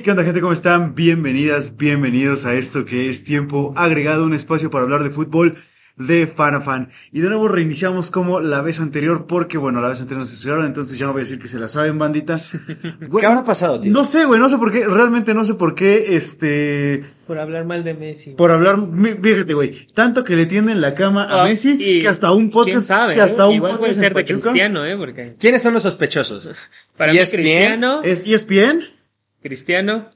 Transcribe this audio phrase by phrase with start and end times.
[0.00, 0.94] Y qué onda gente, ¿cómo están?
[0.94, 5.58] Bienvenidas, bienvenidos a esto que es tiempo agregado, un espacio para hablar de fútbol
[5.98, 6.88] de fan a fan.
[7.12, 10.36] Y de nuevo reiniciamos como la vez anterior, porque bueno, la vez anterior no se
[10.36, 12.40] estudiaron, entonces ya no voy a decir que se la saben, bandita.
[13.20, 13.92] ¿Qué habrá pasado, tío?
[13.92, 17.04] No sé, güey, no sé por qué, realmente no sé por qué, este...
[17.26, 18.30] Por hablar mal de Messi.
[18.30, 18.78] Por hablar,
[19.22, 22.50] fíjate, güey, tanto que le tienden la cama a Ah, Messi, y que hasta un
[22.50, 23.14] podcast, ¿Quién sabe?
[23.16, 23.48] que hasta eh?
[23.48, 24.96] un Igual puede podcast en ser de Cristiano, ¿eh?
[24.96, 26.56] Porque ¿Quiénes son los sospechosos?
[26.96, 28.99] para mí ESPN, Cristiano, ¿Es E ESPN?
[29.42, 30.10] Cristiano.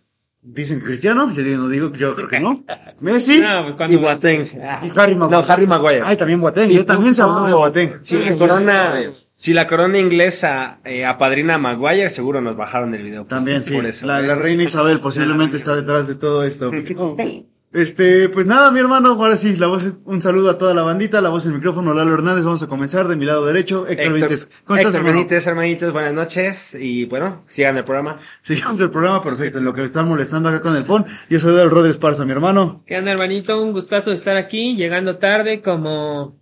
[0.46, 2.64] Dicen que Cristiano, yo digo, no digo, yo creo que no.
[3.00, 4.46] Messi No, pues cuando Y Boateng.
[4.82, 5.30] y Harry Maguire.
[5.30, 6.02] No, Harry Maguire.
[6.04, 8.00] Ay, también Boateng, yo también se habló de Boateng.
[8.02, 8.92] Si la corona,
[9.36, 13.24] si la corona inglesa eh, apadrina a Maguire, seguro nos bajaron el video.
[13.24, 13.74] También, sí.
[13.74, 14.06] Por eso.
[14.06, 16.70] La, la reina Isabel posiblemente está detrás de todo esto.
[17.74, 21.20] Este, pues nada, mi hermano, ahora sí, la voz, un saludo a toda la bandita,
[21.20, 23.90] la voz en el micrófono, Lalo Hernández, vamos a comenzar de mi lado derecho, Héctor,
[23.90, 24.50] Héctor, Benítez.
[24.62, 25.16] ¿Cómo estás, hermano?
[25.16, 26.76] Benítez, hermanitos, buenas noches.
[26.78, 28.14] Y bueno, sigan el programa.
[28.42, 31.04] Sigamos el programa, perfecto, en lo que me están molestando acá con el phone.
[31.28, 32.84] Yo soy del Rodríguez Esparza, mi hermano.
[32.86, 33.60] ¿Qué onda, hermanito?
[33.60, 36.38] Un gustazo de estar aquí, llegando tarde como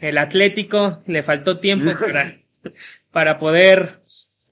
[0.00, 1.02] el Atlético.
[1.06, 2.42] Le faltó tiempo para,
[3.10, 4.02] para poder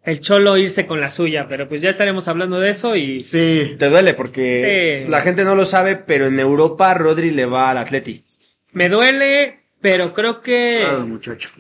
[0.05, 3.77] el Cholo irse con la suya, pero pues ya estaremos hablando de eso y Sí.
[3.79, 5.09] Te duele porque Sí.
[5.09, 8.25] la gente no lo sabe, pero en Europa Rodri le va al Atleti.
[8.73, 11.51] me duele, pero creo que Claro, muchacho.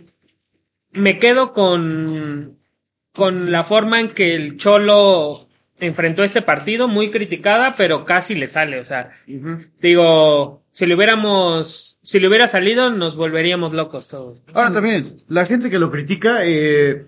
[0.93, 2.59] me quedo con,
[3.12, 8.47] con la forma en que el Cholo enfrentó este partido, muy criticada, pero casi le
[8.47, 9.11] sale, o sea,
[9.81, 14.43] digo, si le hubiéramos, si le hubiera salido, nos volveríamos locos todos.
[14.55, 17.06] Ahora también, la gente que lo critica, eh,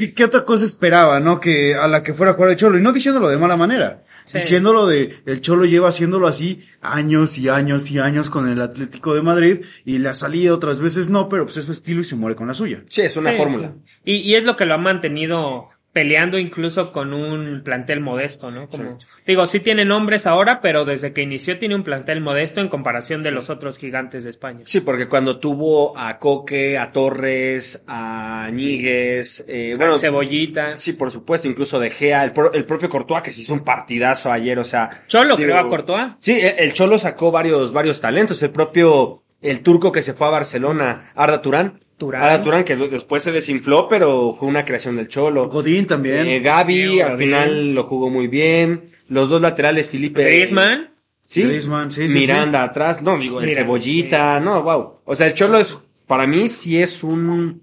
[0.00, 1.38] ¿qué, qué otra cosa esperaba, no?
[1.38, 4.02] Que a la que fuera a jugar el Cholo, y no diciéndolo de mala manera,
[4.24, 4.38] Sí.
[4.38, 9.14] diciéndolo de, el Cholo lleva haciéndolo así años y años y años con el Atlético
[9.14, 12.04] de Madrid, y le ha salido otras veces no, pero pues es su estilo y
[12.04, 12.82] se muere con la suya.
[12.88, 13.74] Sí, es una Sí, fórmula.
[13.86, 13.92] sí.
[14.04, 15.68] Y, y es lo que lo ha mantenido
[16.00, 18.70] peleando incluso con un plantel modesto, ¿no?
[18.70, 18.96] Como,
[19.26, 23.22] digo, sí tiene nombres ahora, pero desde que inició tiene un plantel modesto en comparación
[23.22, 24.60] de los otros gigantes de España.
[24.64, 30.78] Sí, porque cuando tuvo a Coque, a Torres, a Ñíguez, eh, bueno, Cebollita.
[30.78, 33.60] sí, por supuesto, incluso De Gea, el, pro- el propio Courtois que se hizo un
[33.62, 35.02] partidazo ayer, o sea.
[35.06, 36.12] Cholo digo, a Courtois.
[36.20, 40.28] Sí, el, el Cholo sacó varios, varios talentos, el propio, el turco que se fue
[40.28, 41.80] a Barcelona, Arda Turán.
[42.00, 42.42] Turán.
[42.42, 45.48] Turán que después se desinfló, pero fue una creación del Cholo.
[45.48, 46.26] Godín también.
[46.26, 48.90] Eh, Gaby Diego al final lo jugó muy bien.
[49.08, 50.24] Los dos laterales, Felipe.
[50.24, 50.90] Griezmann.
[51.26, 51.42] Sí.
[51.42, 55.00] Griezmann, sí, sí, Miranda atrás, no, digo, el Cebollita, sí, sí, no, wow.
[55.04, 55.78] O sea, el Cholo es,
[56.08, 57.62] para mí sí es un,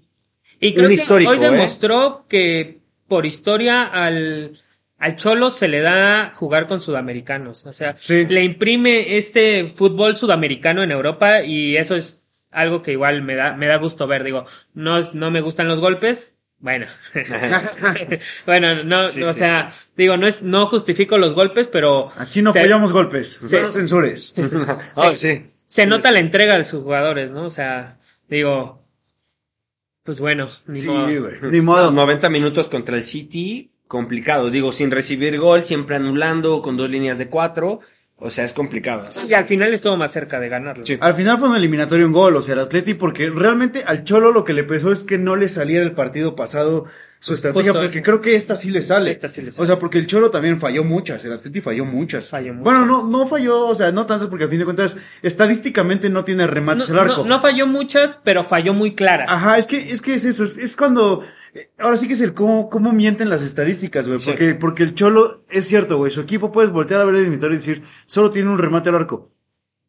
[0.58, 1.40] Y creo Un que histórico, hoy ¿eh?
[1.50, 2.78] demostró que
[3.08, 4.58] por historia al,
[4.98, 7.66] al Cholo se le da jugar con sudamericanos.
[7.66, 8.24] O sea, Sí.
[8.26, 13.54] le imprime este fútbol sudamericano en Europa y eso es algo que igual me da,
[13.54, 14.24] me da gusto ver.
[14.24, 16.34] Digo, no, es- no me gustan los golpes.
[16.60, 16.86] Bueno,
[18.46, 22.42] bueno, no, Sí, o sí, sea, digo, no es, no justifico los golpes, pero Aquí
[22.42, 23.56] no se- apoyamos golpes, Sí.
[23.60, 24.34] no censures.
[24.96, 25.50] Ah, sí.
[25.66, 27.44] se nota la entrega de sus jugadores, ¿no?
[27.44, 27.98] O sea,
[28.28, 28.82] digo,
[30.02, 31.06] pues bueno, ni Sí, modo.
[31.06, 31.34] güey.
[31.50, 31.90] Ni modo.
[31.90, 34.50] 90 minutos contra el City, complicado.
[34.50, 37.80] Digo, sin recibir gol, siempre anulando, con dos líneas de cuatro.
[38.20, 39.08] O sea, es complicado.
[39.28, 40.84] Y al final estuvo más cerca de ganarlo.
[40.84, 40.98] Sí.
[41.00, 44.32] Al final fue un eliminatorio en gol, o sea, el Atleti, porque realmente al Cholo
[44.32, 46.86] lo que le pesó es que no le saliera el partido pasado
[47.20, 47.82] su estrategia, Justo.
[47.84, 49.10] porque creo que esta sí le sale.
[49.10, 49.62] Esta sí le sale.
[49.62, 52.28] O sea, porque el Cholo también falló muchas, el Atleti falló muchas.
[52.28, 52.64] Falló muchas.
[52.64, 54.96] Bueno, no, no falló, o sea, no tantas porque a fin de cuentas,
[55.38, 57.24] estadísticamente no tiene No, remates al no- arco.
[57.26, 59.28] no falló muchas, pero falló muy claras.
[59.30, 61.22] Ajá, es que, es que es eso, es, es cuando,
[61.54, 64.26] eh, ahora sí que es el cómo, cómo mienten las estadísticas, güey, Sí.
[64.30, 67.54] porque, porque el Cholo, es cierto, güey, su equipo puedes voltear a ver el inventario
[67.54, 69.32] y decir, solo tiene un remate al arco.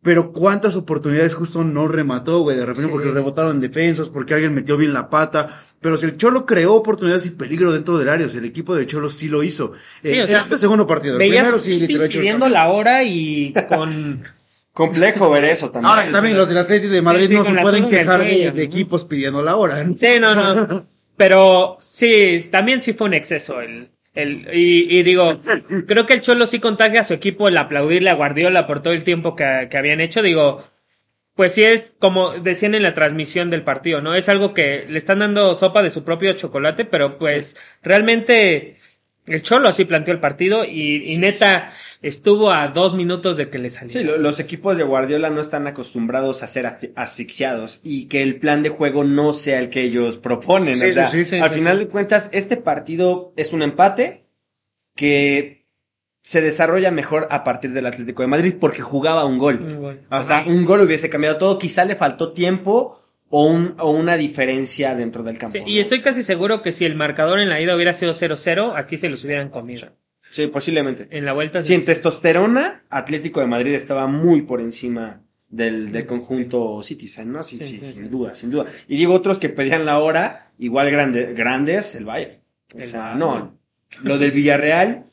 [0.01, 2.89] Pero cuántas oportunidades justo no remató, güey, de repente Sí.
[2.89, 5.49] porque rebotaron en defensas, porque alguien metió bien la pata.
[5.81, 8.75] Pero si el Cholo creó oportunidades y peligro dentro del área, o sea, el equipo
[8.75, 9.73] de Cholo sí lo hizo.
[10.01, 13.03] Sí, Eh, o sea, este segundo partido, el Veías primero a sí, pidiendo la hora
[13.03, 14.23] y con...
[14.73, 15.89] Complejo ver eso también.
[15.89, 19.41] Ahora también los del Atlético de Madrid sí, no se pueden quejar de, equipos pidiendo
[19.41, 19.85] la hora.
[19.93, 20.85] Sí, no, no.
[21.17, 25.41] Pero sí, también sí fue un exceso el, El, y, y digo,
[25.85, 28.93] creo que el Cholo sí contagia a su equipo el aplaudirle a Guardiola por todo
[28.93, 30.21] el tiempo que, que habían hecho.
[30.21, 30.63] Digo,
[31.39, 34.13] pues sí es como decían en la transmisión del partido, ¿no?
[34.13, 38.75] Es algo que le están dando sopa de su propio chocolate, pero pues realmente
[39.25, 41.71] el Cholo así planteó el partido y, y neta
[42.01, 44.01] estuvo a dos minutos de que le Sí, saliera.
[44.11, 48.37] lo- los equipos de Guardiola no están acostumbrados a ser asfi- asfixiados y que el
[48.41, 50.75] plan de juego no sea el que ellos proponen.
[50.75, 51.83] Sí, o sea, sí, sí, al sí, final sí.
[51.85, 54.25] de cuentas, este partido es un empate
[54.93, 55.58] que
[56.29, 59.59] se desarrolla mejor a partir del Atlético de Madrid porque jugaba un gol.
[59.63, 60.01] Un gol.
[60.11, 61.57] O sea, un gol hubiese cambiado todo.
[61.57, 65.53] Quizá le faltó tiempo o, un, o una diferencia dentro del campo.
[65.53, 65.67] Sí, ¿no?
[65.67, 68.95] y estoy casi seguro que si el marcador en la ida hubiera sido 0-0, aquí
[68.97, 69.89] se los hubieran comido.
[70.29, 71.07] Sí, posiblemente.
[71.09, 76.05] En la vuelta Sí, en testosterona, Atlético de Madrid estaba muy por encima del, del
[76.05, 77.41] conjunto Citizen, ¿no?
[77.41, 78.67] Sí, Sí, sí, sí, sin duda, sin duda.
[78.87, 82.33] Y digo otros que pedían la hora, igual grande, grandes, el Bayern.
[82.75, 83.19] O El sea, Bayern.
[83.19, 83.57] no,
[84.03, 85.05] lo del Villarreal,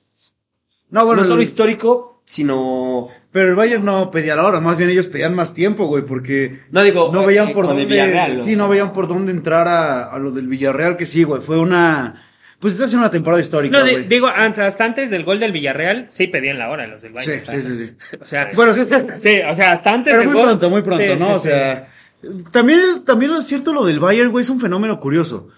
[0.91, 4.77] No, bueno, no solo el- histórico, sino, pero el Bayern no pedía la hora, más
[4.77, 7.89] bien ellos pedían más tiempo, güey, porque no digo, no veían eh, por dónde, el
[7.89, 8.37] Villarreal.
[8.39, 8.57] sí, sea.
[8.57, 12.21] no veían por dónde entrar a, a lo del Villarreal, que sí, güey, fue una,
[12.59, 16.07] pues está siendo una temporada histórica, No, digo, antes- hasta antes del gol del Villarreal,
[16.09, 17.47] sí pedían la hora los del Sí, Bayern.
[17.47, 18.17] sí, sí, sí.
[18.21, 18.83] O sea, Bueno, sí,
[19.15, 20.45] sí, o sea, hasta antes pero del muy gol.
[20.47, 21.27] pronto, muy pronto, Sí, ¿no?
[21.27, 21.49] sí, o sí.
[21.49, 21.89] sea,
[22.51, 25.49] también, también es cierto lo del Bayern, güey, es un fenómeno curioso.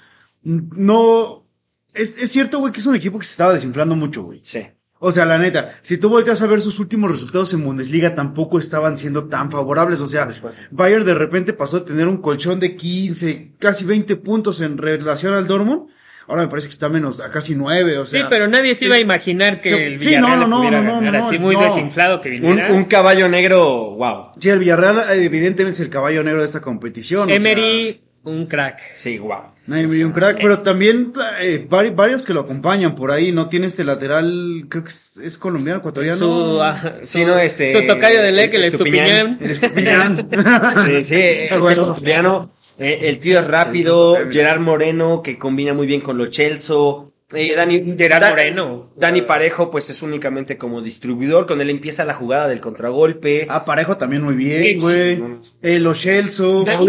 [0.43, 1.47] No,
[1.95, 4.41] es, es cierto, güey, que es un equipo que se estaba desinflando mucho, güey.
[4.43, 4.67] Sí.
[5.01, 8.59] O sea, la neta, si tú volteas a ver sus últimos resultados en Bundesliga, tampoco
[8.59, 10.01] estaban siendo tan favorables.
[10.01, 10.29] O sea,
[10.73, 15.35] Bayern de repente pasó a tener un colchón de 15, casi 20 puntos en relación
[15.35, 15.89] al Dortmund.
[16.27, 18.21] Ahora me parece que está menos, a casi 9, o sea.
[18.23, 20.51] sí, pero nadie se sí, iba a imaginar que sí, el sí, Villarreal no, le
[20.51, 21.63] no, pudiera no, no, ganar no, así muy no.
[21.63, 22.73] desinflado que Un, viniera.
[22.75, 24.33] un caballo negro, wow.
[24.39, 27.23] Sí, el Villarreal evidentemente es el caballo negro de esta competición.
[27.23, 28.79] o sea, Emery, un crack.
[28.97, 29.39] Sí, wow.
[29.77, 31.13] Emery, un crack, pero también
[31.43, 35.19] eh, vari- varios que lo acompañan por ahí, no tiene este lateral, creo que es,
[35.19, 36.17] es colombiano, ecuatoriano.
[36.19, 39.39] Su, ah, Sí, su- no, este- su tocayo de Leque, el Estupiñán.
[39.41, 40.29] Estupiñán.
[40.31, 40.87] El Estupiñán.
[40.87, 41.87] Sí, sí, ese Bueno.
[41.89, 47.13] colombiano, eh, el tío es rápido, Gerard Moreno, que combina muy bien con lo Chelso.
[47.35, 48.91] Eh, Dani, Gerard Da- Moreno.
[48.97, 53.47] Dani Parejo, pues es únicamente como distribuidor, con él empieza la jugada del contragolpe.
[53.51, 55.17] Ah, Parejo también muy bien, güey.
[55.17, 55.23] sí.
[55.61, 56.65] Eh, los Chelso.
[56.65, 56.89] Raúl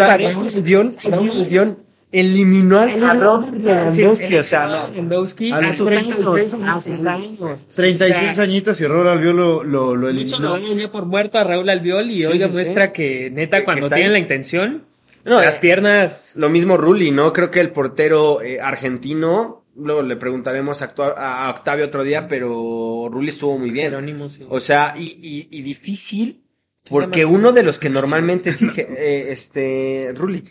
[2.12, 4.88] eliminó a Robert Lewandowski, o sea, no.
[4.90, 7.68] Lewandowski A los sus 36 años, a sus años.
[7.68, 10.58] 36 añitos y Raúl Albiol lo, lo, lo Mucho eliminó.
[10.58, 13.90] lo dio por muerto a Raúl Albiol y hoy sí, demuestra que neta Que- cuando
[13.90, 14.86] tienen la intención,
[15.24, 17.32] No, las eh, piernas Lo mismo Rulli, ¿no?
[17.34, 23.08] Creo que el portero eh, argentino, luego le preguntaremos a, a Octavio otro día, pero
[23.12, 23.92] Rulli estuvo muy bien.
[23.92, 24.44] Jerónimo, sí.
[24.50, 26.42] O sea, y, y, y difícil,
[26.90, 30.44] porque uno de los que normalmente exige, eh, este, Rulli,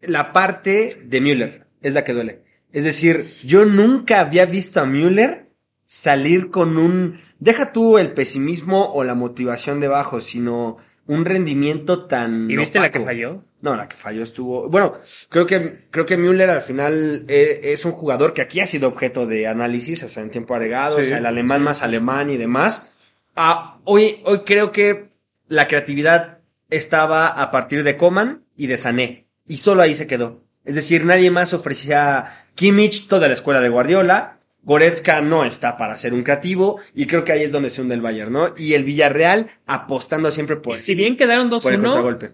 [0.00, 2.42] la parte de Müller es la que duele.
[2.72, 5.50] Es decir, yo nunca había visto a Müller
[5.84, 10.76] salir con un, deja tú el pesimismo o la motivación debajo, sino
[11.06, 12.48] un rendimiento tan...
[12.48, 13.42] ¿Y viste la que falló?
[13.60, 14.68] No, la que falló estuvo.
[14.68, 14.94] Bueno,
[15.28, 18.88] creo que creo que Müller al final eh, es un jugador que aquí ha sido
[18.88, 21.02] objeto de análisis, o sea, en tiempo agregado, Sí.
[21.02, 22.90] o sea, el alemán más alemán y demás.
[23.34, 25.10] Ah, hoy hoy creo que
[25.48, 26.38] la creatividad
[26.70, 30.44] estaba a partir de Coman y de Sané y solo ahí se quedó.
[30.64, 34.38] Es decir, nadie más ofrecía Kimmich, toda la escuela de Guardiola.
[34.62, 37.96] Goretzka no está para ser un creativo y creo que ahí es donde se hunde
[37.96, 38.54] el Bayern, ¿no?
[38.56, 42.32] Y el Villarreal apostando siempre por, Y si bien quedaron por el 2-1, contragolpe.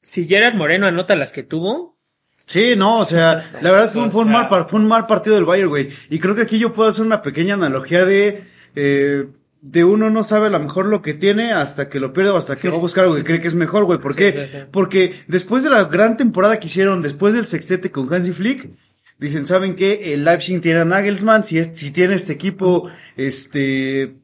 [0.00, 1.98] si Gerard Moreno anota las que tuvo,
[2.46, 5.36] Sí, no, o sea, la verdad fue un, fue un mal, fue un mal partido
[5.36, 5.88] del Bayern, güey.
[6.08, 8.44] Y creo que aquí yo puedo hacer una pequeña analogía de,
[8.76, 9.26] eh,
[9.66, 12.36] de uno no sabe a lo mejor lo que tiene hasta que lo pierde o
[12.36, 13.98] hasta que va a buscar algo que cree que es mejor, güey.
[13.98, 14.46] ¿Por qué?
[14.46, 14.64] sí, sí.
[14.70, 18.68] Porque después de la gran temporada que hicieron, después del sextete con Hansi Flick,
[19.18, 20.12] dicen, ¿saben qué?
[20.12, 24.16] El Leipzig tiene a Nagelsmann, si, es, si tiene este equipo, este,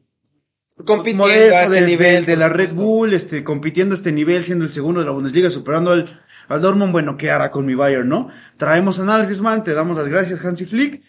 [0.85, 2.73] compitiendo a modesto ese de, nivel, de- de la Red.
[2.73, 6.61] Bull, este, compitiendo a este nivel, siendo el segundo de la Bundesliga, superando al, al
[6.61, 8.29] Dortmund, bueno, ¿qué hará con mi Bayern, no?
[8.57, 11.01] Traemos a Nagelsmann, te damos las gracias, Hansi Flick,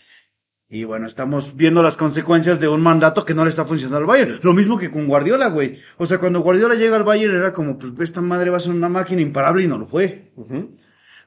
[0.75, 4.07] y bueno, estamos viendo las consecuencias de un mandato que no le está funcionando al
[4.07, 4.41] Bayern.
[4.41, 5.79] Lo mismo que con Guardiola, güey.
[5.99, 8.73] O sea, cuando Guardiola llega al Bayern era como, pues esta madre va a ser
[8.73, 10.33] una máquina imparable y no lo fue.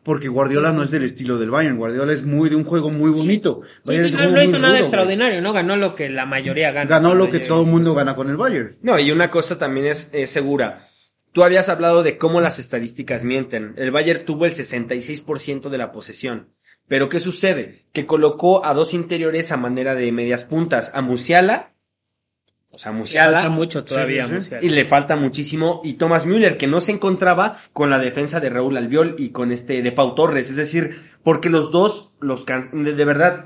[0.02, 1.78] Porque Guardiola no es del estilo del Bayern.
[1.78, 3.62] Guardiola es muy de un juego muy bonito.
[3.84, 4.82] sí, no, no hizo nada rudo, güey.
[4.82, 5.54] extraordinario, ¿no?
[5.54, 6.90] Ganó lo que la mayoría gana.
[6.90, 8.78] Ganó lo que todo el mundo gana con el Bayern.
[8.82, 10.90] No, y una cosa también es, es segura.
[11.34, 13.76] Tú habías hablado de cómo las estadísticas mienten.
[13.78, 16.55] El Bayern tuvo el 66% de la posesión.
[16.88, 17.84] Pero ¿qué sucede?
[17.94, 20.92] Que colocó a dos interiores a manera de medias puntas.
[20.94, 21.72] A Musiala,
[22.72, 24.24] o sea, Musiala, Falta mucho todavía.
[24.24, 24.36] Sí, sí, sí.
[24.36, 24.66] Musiala.
[24.66, 25.82] y le falta muchísimo.
[25.84, 29.52] Y Thomas Müller, que no se encontraba con la defensa de Raúl Albiol y con
[29.52, 30.50] este de Pau Torres.
[30.50, 33.46] Es decir, porque los dos, los can- de, de verdad,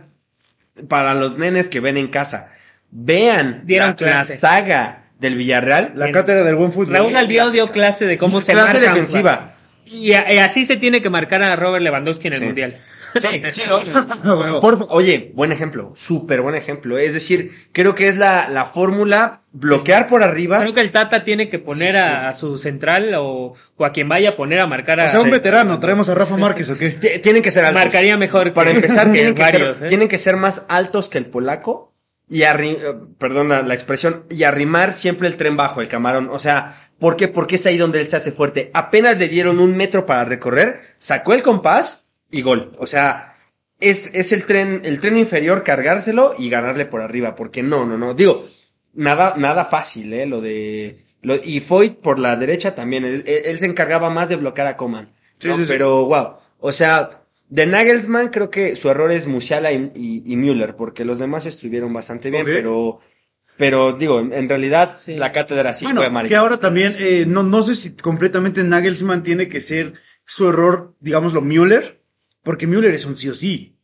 [0.87, 2.51] para los nenes que ven en casa,
[2.91, 5.93] vean Dieron la, saga del Villarreal.
[5.95, 6.93] La cátedra del buen fútbol.
[6.95, 9.53] Raúl Albiol dio clase de cómo se clase marca defensiva.
[9.85, 12.45] Y, a- y así se tiene que marcar a Robert Lewandowski en el Sí.
[12.45, 12.81] Mundial.
[13.19, 13.61] Sí, sí,
[14.61, 16.97] Por fa- oye, buen ejemplo, súper buen ejemplo.
[16.97, 20.59] Es decir, creo que es la, la fórmula bloquear por arriba.
[20.59, 22.05] Creo que el Tata tiene que poner Sí, sí.
[22.07, 25.05] A, a su central o, o a quien vaya a poner a marcar a...
[25.05, 25.31] O sea, un Sí.
[25.31, 26.91] veterano, traemos a Rafa Márquez o qué?
[26.91, 27.83] T- Tienen que ser altos.
[27.83, 29.89] Marcaría mejor que- Para empezar, que tienen que, varios, ser, ¿eh?
[29.89, 31.93] tienen que ser más altos que el polaco
[32.27, 32.77] y arri eh,
[33.17, 36.29] perdón la, la expresión, y arrimar siempre el tren bajo, el camarón.
[36.31, 37.27] O sea, ¿por qué?
[37.27, 38.69] Porque es ahí donde él se hace fuerte.
[38.75, 42.73] Apenas le dieron un metro para recorrer, sacó el compás y gol.
[42.77, 43.37] O sea,
[43.79, 47.35] es, es el tren, el tren inferior cargárselo y ganarle por arriba.
[47.35, 48.13] Porque no, no, no.
[48.13, 48.47] Digo,
[48.93, 53.05] nada, nada fácil, eh, lo de, lo, y Foyt por la derecha también.
[53.05, 55.13] Él, se encargaba más de bloquear a Coman.
[55.37, 55.57] Sí, ¿no?
[55.57, 55.69] sí, sí.
[55.69, 56.37] Pero, wow.
[56.59, 61.05] O sea, de Nagelsmann creo que su error es Musiala y, y, y Müller, porque
[61.05, 62.99] los demás estuvieron bastante bien, pero,
[63.57, 65.15] pero digo, en, en realidad Sí.
[65.15, 66.29] la cátedra sí bueno, fue amarilla.
[66.29, 69.93] que ahora también, eh, no, no sé si completamente Nagelsmann tiene que ser
[70.25, 71.98] su error, digámoslo, Müller,
[72.49, 73.75] porque Müller es un sí o sí.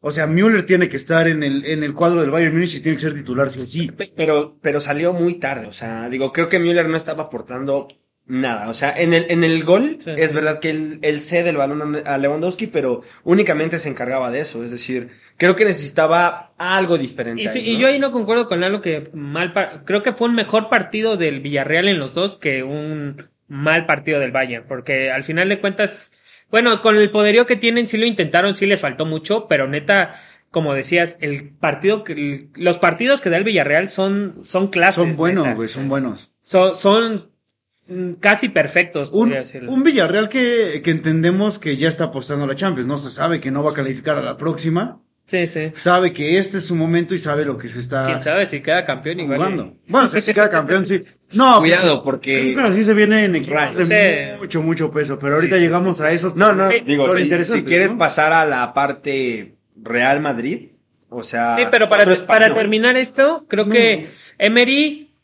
[0.00, 2.80] O sea, Müller tiene que estar en el, en el cuadro del Bayern Múnich y
[2.80, 3.90] tiene que ser titular sí o sí.
[4.16, 7.86] Pero, pero salió muy tarde, o sea, digo, creo que Müller no estaba aportando
[8.24, 8.70] nada.
[8.70, 10.12] O sea, en el, en el gol, Sí.
[10.16, 14.40] es verdad que él, él cede el balón a Lewandowski, pero únicamente se encargaba de
[14.40, 14.64] eso.
[14.64, 17.42] Es decir, creo que necesitaba algo diferente.
[17.42, 19.52] Y, sí, y yo ahí no concuerdo con algo que mal
[19.84, 24.18] creo que fue un mejor partido del Villarreal en los dos que un mal partido
[24.18, 26.12] del Bayern, porque al final de cuentas,
[26.54, 30.12] bueno, con el poderío que tienen sí lo intentaron, sí les faltó mucho, pero neta,
[30.52, 35.16] como decías, el partido que los partidos que da el Villarreal son son clases, Son
[35.16, 36.30] buenos, güey, son buenos.
[36.40, 37.28] Son, son
[37.88, 39.72] mm, casi perfectos, Un, decirlo.
[39.72, 42.98] un Villarreal que, que entendemos que ya está apostando a la Champions, ¿no?
[42.98, 45.72] Se sabe que no va a calificar a la próxima, Sí, sí.
[45.74, 48.60] sabe que este es su momento y sabe lo que se está Quién sabe si
[48.60, 49.38] queda campeón igual.
[49.38, 49.74] jugando.
[49.88, 51.02] Bueno, si queda campeón, sí.
[51.32, 52.52] No, Cuidado, pues, porque...
[52.54, 55.18] Pero sí se viene en equipos de mucho, mucho peso.
[55.18, 56.34] Pero ahorita llegamos a eso.
[56.36, 57.98] No, no, digo, si, si quieres ¿no?
[57.98, 60.72] pasar a la parte Real Madrid,
[61.08, 61.54] o sea...
[61.54, 64.06] Sí, pero para, para terminar esto, creo que
[64.38, 65.14] Emery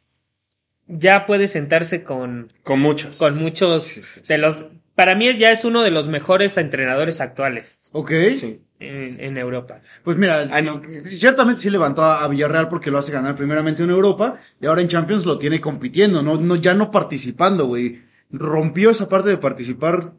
[0.87, 3.19] ya puede sentarse con, Con muchos.
[3.19, 4.33] con muchos Sí, sí, sí.
[4.33, 4.65] de los...
[4.95, 8.11] Para mí ya es uno de los mejores entrenadores actuales Ok.
[8.37, 8.61] Sí.
[8.81, 9.81] En, en Europa.
[10.03, 10.83] Pues mira, Ay, no.
[11.11, 14.81] ciertamente sí levantó a, a Villarreal porque lo hace ganar primeramente en Europa y ahora
[14.83, 18.03] en Champions lo tiene compitiendo, no, no, ya no participando, güey.
[18.33, 20.13] Rompió esa parte de participar,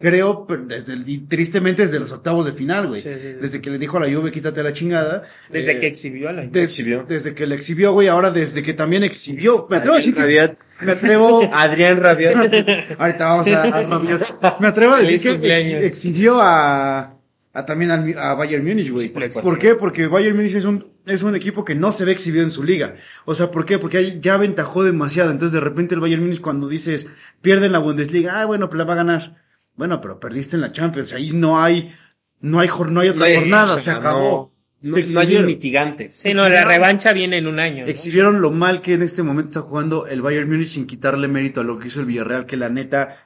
[0.00, 3.00] creo, desde el, tristemente desde los octavos de final, güey.
[3.00, 3.38] Sí, sí, sí.
[3.40, 5.22] Desde que le dijo a la Juve, quítate la chingada.
[5.50, 6.42] Desde Eh, que exhibió a la...
[6.46, 7.04] de- exhibió.
[7.06, 9.66] Desde que le exhibió, güey, ahora desde que también exhibió.
[9.70, 12.34] Me atrevo a decir que, me atrevo, Adrián Rabiot.
[12.98, 14.60] Ahorita vamos a, a Rabiot.
[14.60, 17.14] Me atrevo a decir que ex- exhibió a,
[17.52, 19.06] a también al- a, Bayern Múnich, güey.
[19.06, 19.42] Sí, por supuesto.
[19.42, 19.74] ¿Por qué?
[19.74, 22.62] Porque Bayern Múnich es un, es un equipo que no se ve exhibido en su
[22.64, 22.94] liga.
[23.24, 23.78] O sea, ¿por qué?
[23.78, 25.30] Porque ahí ya aventajó demasiado.
[25.30, 27.08] Entonces, de repente el Bayern Múnich cuando dices,
[27.40, 29.42] pierde en la Bundesliga, ah, bueno, pues la va a ganar.
[29.76, 31.12] Bueno, pero perdiste en la Champions.
[31.12, 31.94] Ahí no hay,
[32.40, 34.52] no hay, no hay otra No jornada, se acabó.
[34.82, 36.10] No, no hay un mitigante.
[36.10, 37.84] Sí, no, la revancha viene en un año.
[37.84, 37.90] ¿no?
[37.90, 41.60] Exhibieron lo mal que en este momento está jugando el Bayern Múnich sin quitarle mérito
[41.60, 43.16] a lo que hizo el Villarreal, que la neta,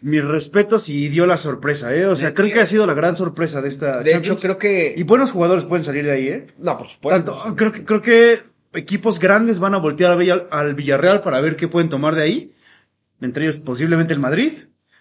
[0.00, 2.06] mis respetos y dio la sorpresa, eh.
[2.06, 4.26] O sea, creo que ha sido la gran sorpresa de esta De Champions.
[4.26, 4.94] hecho, creo que...
[4.96, 6.46] Y buenos jugadores pueden salir de ahí, eh.
[6.58, 7.32] No, por supuesto.
[7.34, 8.42] Tanto, creo que, creo que
[8.74, 10.18] equipos grandes van a voltear
[10.50, 12.52] al Villarreal para ver qué pueden tomar de ahí.
[13.20, 14.52] Entre ellos posiblemente el Madrid.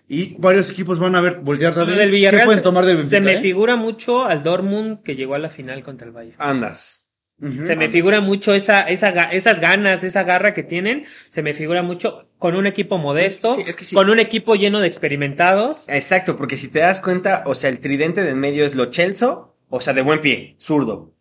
[0.08, 2.98] Y varios equipos van a ver, voltear también del qué Villarreal pueden se- tomar del
[3.08, 3.42] se Benfica, me eh.
[3.42, 6.36] figura mucho al Dortmund que llegó a la final contra el Bayern.
[6.40, 7.05] Andas.
[7.42, 11.06] Se me figura mucho esa, esa, esas ganas, esa garra que tienen.
[11.30, 13.94] Se me figura mucho con un equipo modesto, Sí, es que sí.
[13.94, 15.90] con un equipo lleno de experimentados.
[15.90, 18.92] Exacto, porque si te das cuenta, o sea, el tridente de en medio es Lo
[18.94, 21.14] Celso, o sea, de buen pie, zurdo.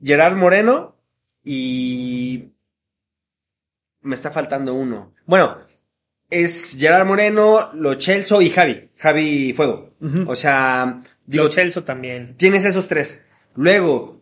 [0.00, 0.96] Gerard Moreno
[1.44, 2.50] y...
[4.00, 5.12] Me está faltando uno.
[5.26, 5.58] Bueno,
[6.30, 8.90] es Gerard Moreno, Lo Celso y Javi.
[8.96, 9.94] Javi Fuego.
[10.26, 12.36] O sea, digo, Lo Chelsea también.
[12.36, 13.22] tienes esos tres.
[13.56, 14.17] Luego,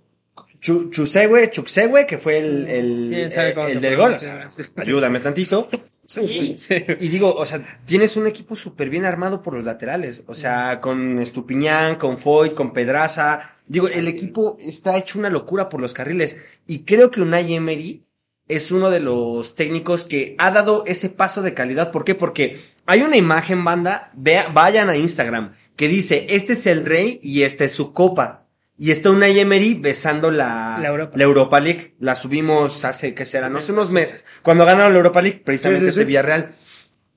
[0.61, 4.15] Chu- Chusehue, Chuxehue, que fue el, el, ¿Quién sabe cómo el se del gol.
[4.15, 4.51] o pronuncia?
[4.51, 5.69] sea, ayúdame tantito.
[6.09, 6.55] Sí.
[7.01, 10.23] Y digo, o sea, tienes un equipo súper bien armado por los laterales.
[10.29, 13.57] O sea, con Estupiñán, con Foy, con Pedraza.
[13.67, 16.37] Digo, el equipo está hecho una locura por los carriles.
[16.65, 18.05] Y creo que Unai Emery
[18.47, 21.91] es uno de los técnicos que ha dado ese paso de calidad.
[21.91, 22.15] ¿Por qué?
[22.15, 27.19] Porque hay una imagen, banda, vea, vayan a Instagram, que dice, este es el rey
[27.21, 28.46] y esta es su copa.
[28.79, 31.19] Y está Unai Emery besando la, La Europa.
[31.19, 31.95] Europa League.
[31.99, 33.49] La subimos hace, ¿qué será?
[33.49, 34.25] No sé, unos meses.
[34.43, 36.07] Cuando ganaron la Europa League, precisamente Sí, sí, este sí.
[36.07, 36.55] Villarreal.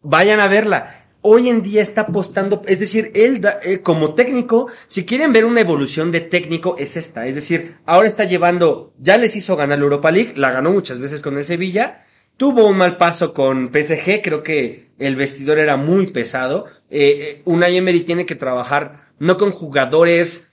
[0.01, 0.95] Vayan a verla.
[1.21, 5.43] hoy en día está apostando, es decir, él da- eh, como técnico, si quieren ver
[5.43, 7.27] una evolución de técnico, es esta.
[7.27, 10.97] Es decir, ahora está llevando, ya les hizo ganar la Europa League, la ganó muchas
[10.99, 12.05] veces con el Sevilla,
[12.37, 16.67] tuvo un mal paso con PSG, creo que el vestidor era muy pesado.
[16.89, 20.48] Eh, eh, Unai Emery tiene que trabajar no con jugadores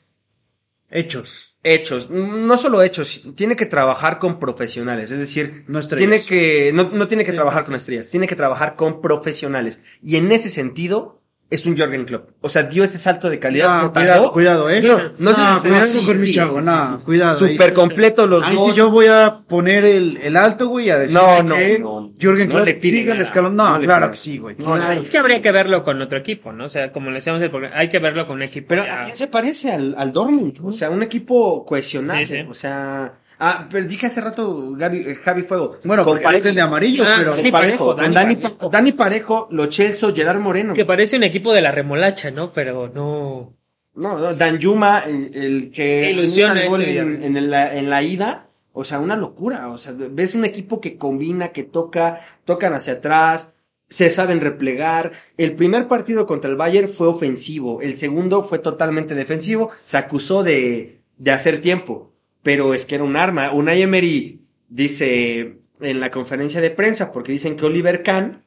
[0.91, 1.57] Hechos.
[1.63, 6.25] hechos, no solo hechos, tiene que trabajar con profesionales, es decir, No estrellas.
[6.27, 7.67] tiene que, no, no tiene que Sí, trabajar sí.
[7.67, 9.81] con estrellas, tiene que trabajar con profesionales.
[10.01, 12.31] Y en ese sentido, es un Jorgen Klopp.
[12.41, 13.69] O sea, dio ese salto de calidad.
[13.83, 14.03] No, total.
[14.03, 14.83] cuidado, cuidado, eh.
[14.83, 16.35] No, no sé si- cuidado sí, con mi sí.
[16.35, 17.45] chavo, no, cuidado.
[17.47, 17.53] ahí.
[17.53, 18.67] Súper completo los Ahí dos.
[18.71, 22.13] sí yo voy a poner el, el alto, güey, a decir No, no, que no.
[22.19, 23.55] Jürgen No Klopp le pide sigue el escalón.
[23.55, 24.57] No, No claro que sí, güey.
[24.59, 26.65] No, no, Es que habría que verlo con otro equipo, ¿no?
[26.65, 28.67] O sea, como le decíamos, el programa, hay que verlo con un equipo.
[28.69, 30.59] Pero ya- ¿a quién se parece al, al Dortmund?
[30.65, 32.19] O sea, un equipo cohesionado.
[32.21, 32.37] Sí, sí.
[32.49, 35.79] O sea, ah, pero dije hace rato Gaby, eh, Javi Fuego.
[35.85, 37.37] Bueno, con parecen de amarillo, Ah, pero...
[37.37, 38.69] Dani Parejo, Parejo, con Dani Dani, Parejo.
[38.71, 40.75] Dani Parejo, Lo Celso, Gerard Moreno.
[40.75, 42.51] que parece un equipo de la remolacha, ¿no?
[42.53, 43.53] Pero no.
[43.95, 47.89] No, no, Danjuma, el, el que Ilusiona anota el gol este en, en la, en
[47.89, 52.21] la ida, o sea, una locura, o sea, ves un equipo que combina, que toca,
[52.45, 53.53] tocan hacia atrás,
[53.89, 55.13] se saben replegar.
[55.39, 60.43] El primer partido contra el Bayern fue ofensivo, el segundo fue totalmente defensivo, se acusó
[60.43, 62.13] de, de hacer tiempo,
[62.47, 63.51] pero es que era un arma.
[63.51, 68.45] Unai Emery dice en la conferencia de prensa, porque dicen que Oliver Kahn,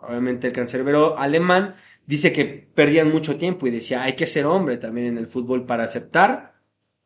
[0.00, 1.74] obviamente el cancerbero alemán,
[2.06, 5.66] dice que perdían mucho tiempo y decía, hay que ser hombre también en el fútbol
[5.66, 6.54] para aceptar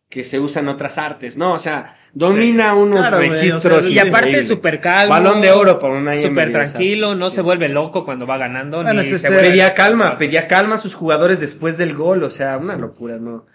[0.08, 1.52] que se usan otras artes, ¿no?
[1.52, 3.78] O sea, domina unos Claro, güey, registros.
[3.78, 5.10] o sea, Y aparte súper calmo.
[5.10, 7.34] Balón de oro para Unai Súper Emery, o sea, tranquilo, no sí.
[7.34, 8.76] se vuelve loco cuando va ganando.
[8.76, 11.92] Bueno, ni este- se este- vuelve- Pedía calma, pedía calma a sus jugadores después del
[11.94, 13.46] gol, o sea, una locura, ¿no?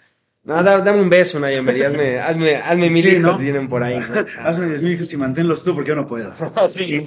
[0.46, 3.36] No, da- dame un beso, Emery, hazme, hazme, hazme mil Sí, hijos ¿no?
[3.38, 3.98] tienen por ahí.
[3.98, 4.24] ¿no?
[4.48, 6.32] Hazme diez mil hijos y manténlos tú porque yo no puedo.
[6.72, 7.02] Sí.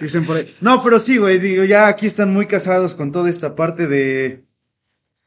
[0.00, 0.54] Dicen por ahí.
[0.60, 4.44] No, pero sí, güey, digo, ya aquí están muy casados con toda esta parte de...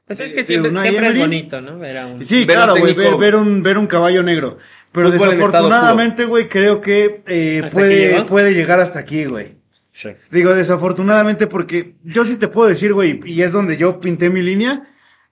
[0.08, 1.78] Pues es de- que de siempre, es bonito, ¿no?
[1.78, 4.58] Ver a un- Sí, Ver claro, un güey, ver, ver un, ver un caballo negro.
[4.92, 9.58] Pero Fútbol desafortunadamente, güey, creo que eh, ¿Hasta aquí puede, puede llegar hasta aquí, güey.
[9.92, 10.10] Sí.
[10.32, 14.42] Digo, desafortunadamente porque yo sí te puedo decir, güey, y es donde yo pinté mi
[14.42, 14.84] línea,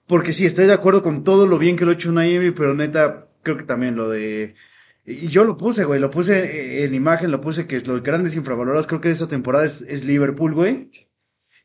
[0.08, 2.50] porque sí, estoy de acuerdo con todo lo bien que lo ha hecho Unai Emery,
[2.52, 4.54] pero neta, creo que también lo de...
[5.04, 8.02] Y yo lo puse, güey, lo puse eh, en imagen, lo puse que es los
[8.02, 10.90] grandes infravalorados, creo que de esta temporada es, es Liverpool, güey.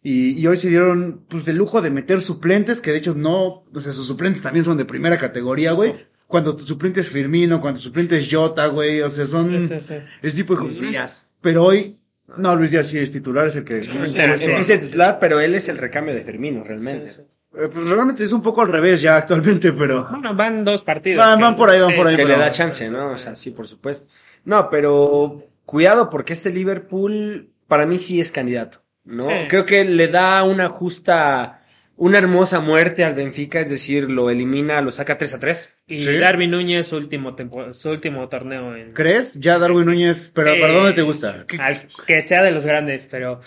[0.01, 3.63] Y, y hoy se dieron, pues, el lujo de meter suplentes, que de hecho no,
[3.73, 5.95] o sea, sus suplentes también son de primera categoría, güey.
[6.27, 9.67] Cuando tu suplente es Firmino, cuando tu suplente es Jota, güey, o sea, son Sí,
[9.67, 9.95] sí, sí.
[10.21, 10.91] ese tipo de Luis jugadores.
[10.91, 11.29] Díaz.
[11.39, 11.97] Pero hoy,
[12.37, 13.79] no, Luis Díaz sí es titular, es el que...
[14.59, 17.11] Es el titular, pero él es el recambio de Firmino, realmente.
[17.55, 20.07] Eh, Pues realmente es un poco al revés ya actualmente, pero...
[20.09, 21.25] Bueno, van dos partidos.
[21.25, 22.15] Van- que- van por ahí, van por ahí.
[22.15, 23.11] que pero- le da chance, ¿no?
[23.11, 24.07] O sea, sí, por supuesto.
[24.45, 29.23] No, pero cuidado porque este Liverpool para mí sí es candidato, ¿no?
[29.23, 29.29] Sí.
[29.49, 31.61] Creo que le da una justa,
[31.95, 35.73] una hermosa muerte al Benfica, es decir, lo elimina, lo saca 3 a 3.
[35.87, 36.17] Y Sí.
[36.17, 38.91] Darwin Núñez, su último, tempo- su último torneo en...
[38.93, 39.39] ¿Crees?
[39.39, 40.59] Ya Darwin Núñez, pero Sí.
[40.59, 41.45] ¿para dónde te gusta?
[41.47, 43.39] ¿Qué- Al- que sea de los grandes, pero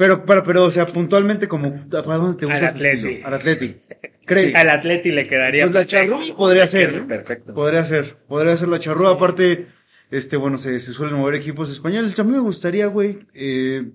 [0.00, 2.74] Pero, pero, pero, o sea, puntualmente como, ¿para dónde te gusta Al?
[2.74, 3.20] Atleti.
[3.22, 3.76] Al Atleti.
[4.24, 4.54] ¿Crees?
[4.56, 5.64] al Atleti le quedaría...
[5.64, 7.06] Pues la charrúa podría ser.
[7.06, 7.52] Perfecto.
[7.52, 8.16] Podría ser.
[8.26, 9.12] Podría ser la charrúa.
[9.12, 9.66] Aparte,
[10.10, 12.18] este, bueno, se, se suelen mover equipos españoles.
[12.18, 13.90] A mí me gustaría, güey, eh,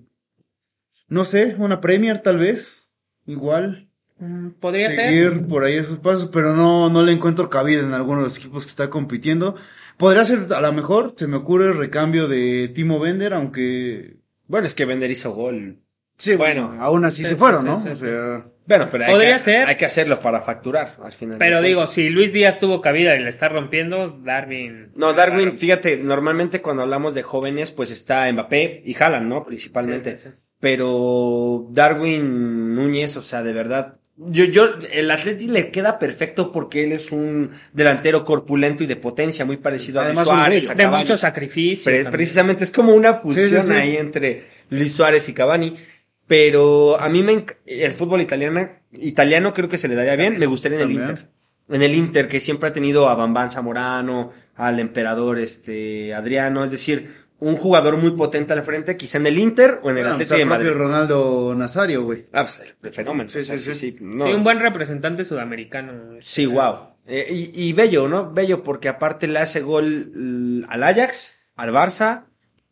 [1.08, 2.88] no sé, una Premier tal vez.
[3.26, 3.88] Igual.
[4.20, 5.10] Mm, Podría ser.
[5.10, 8.38] seguir por ahí esos pasos, pero no, no le encuentro cabida en alguno de los
[8.38, 9.56] equipos que está compitiendo.
[9.96, 14.18] Podría ser, a lo mejor, se me ocurre el recambio de Timo Bender, aunque...
[14.46, 15.82] Bueno, es que Bender hizo gol.
[16.18, 17.76] Sí, bueno, aún así Sí, se fueron, sí, ¿no?
[17.76, 18.06] sí, o sí.
[18.06, 18.46] sea...
[18.68, 19.68] Bueno, pero hay Podría que, ser.
[19.68, 21.38] hay que hacerlo para facturar al final.
[21.38, 24.90] Pero digo, si Luis Díaz tuvo cabida y le está rompiendo, Darwin...
[24.96, 29.44] No, Darwin, fíjate, normalmente cuando hablamos de jóvenes, pues está Mbappé y Haaland, ¿no?
[29.44, 30.18] Principalmente.
[30.18, 30.36] Sí, sí, sí.
[30.58, 33.96] Pero Darwin Núñez, o sea, de verdad.
[34.16, 38.96] Yo, yo, el Atleti le queda perfecto porque él es un delantero corpulento y de
[38.96, 40.70] potencia, muy parecido a Luis Además, Suárez.
[40.70, 41.84] a De mucho sacrificio.
[41.84, 42.12] Pre- también.
[42.12, 43.78] precisamente es como una fusión Sí, sí, sí.
[43.78, 45.74] ahí entre Luis Suárez y Cavani.
[46.26, 50.38] Pero a mí me enc- el fútbol italiano, italiano creo que se le daría bien.
[50.38, 51.10] Me gustaría en el También.
[51.10, 51.28] Inter.
[51.68, 56.70] En el Inter, que siempre ha tenido a Bambán Zamorano, al emperador este Adriano, es
[56.70, 60.10] decir, un jugador muy potente al frente, quizá en el Inter o en el Bueno,
[60.14, 60.80] Atlético está de el propio Madrid.
[60.80, 62.26] Ronaldo Nazario, güey.
[62.32, 63.28] Ah, pues, el fenómeno.
[63.28, 63.96] Sí, o sea, sí, sí.
[64.00, 64.24] no.
[64.26, 66.16] Sí, un buen representante sudamericano.
[66.20, 66.94] Sí, wow.
[67.06, 68.32] Eh, y, y bello, ¿no?
[68.32, 72.24] Bello porque aparte le hace gol mm, al Ajax, al Barça,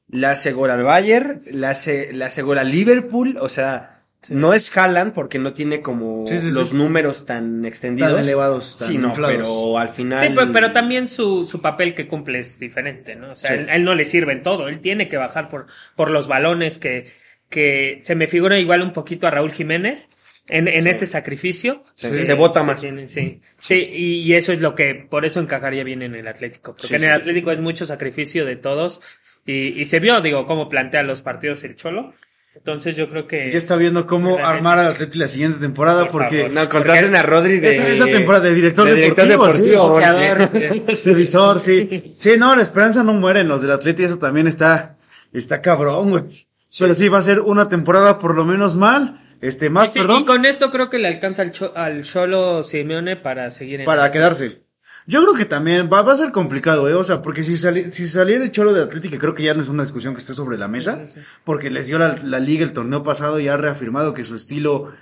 [0.08, 4.54] le hace gol al Bayern, le hace, le hace gol al Liverpool, o sea, no
[4.54, 6.54] es Haaland porque no tiene como Sí, sí, sí.
[6.54, 8.12] los números tan extendidos.
[8.14, 10.20] Tan elevados, tan sí, no, pero al final...
[10.20, 13.32] Sí, pero, pero también su, su papel que cumple es diferente, ¿no?
[13.32, 13.56] O sea, Sí.
[13.56, 16.78] él, él no le sirve en todo, él tiene que bajar por, por los balones
[16.78, 17.06] que,
[17.50, 20.08] que se me figura igual un poquito a Raúl Jiménez,
[20.48, 21.82] en, en ese sacrificio.
[21.94, 22.80] Se, se vota más.
[22.80, 26.28] Tienen, sí, sí, y, y eso es lo que, por eso encajaría bien en el
[26.28, 27.14] Atlético, porque Sí, en el sí.
[27.14, 29.00] Atlético es mucho sacrificio de todos,
[29.46, 32.12] y, y se vio, digo, cómo plantea los partidos el Cholo,
[32.54, 33.50] entonces yo creo que...
[33.50, 36.52] Ya está viendo cómo armar al Atleti la siguiente temporada Por porque favor.
[36.52, 37.70] No, contraten a Rodri de...
[37.70, 40.06] esa, esa temporada de director de director deportivo, sí.
[40.06, 40.84] deportivo.
[41.06, 42.14] Revisor, sí.
[42.16, 44.96] Sí, no, la esperanza no muere en los del Atleti, eso también está,
[45.32, 46.24] está cabrón, güey.
[46.78, 50.22] Pero sí, va a ser una temporada por lo menos mal, este, más, Sí, perdón,
[50.22, 53.86] Y con esto creo que le alcanza al, Cho- al Cholo Simeone para seguir en...
[53.86, 54.63] para quedarse.
[55.06, 56.94] Yo creo que también va, va a ser complicado, ¿eh?
[56.94, 59.52] O sea, porque si, sali- si saliera el cholo de Atleti, que creo que ya
[59.54, 61.04] no es una discusión que esté sobre la mesa,
[61.44, 64.92] porque les dio la, la liga el torneo pasado y ha reafirmado que su estilo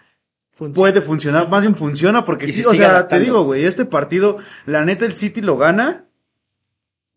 [0.54, 0.74] Funciona.
[0.74, 4.38] puede funcionar, más bien funciona, porque sí, se o sea, te digo, güey, este partido,
[4.66, 6.06] la neta, el City lo gana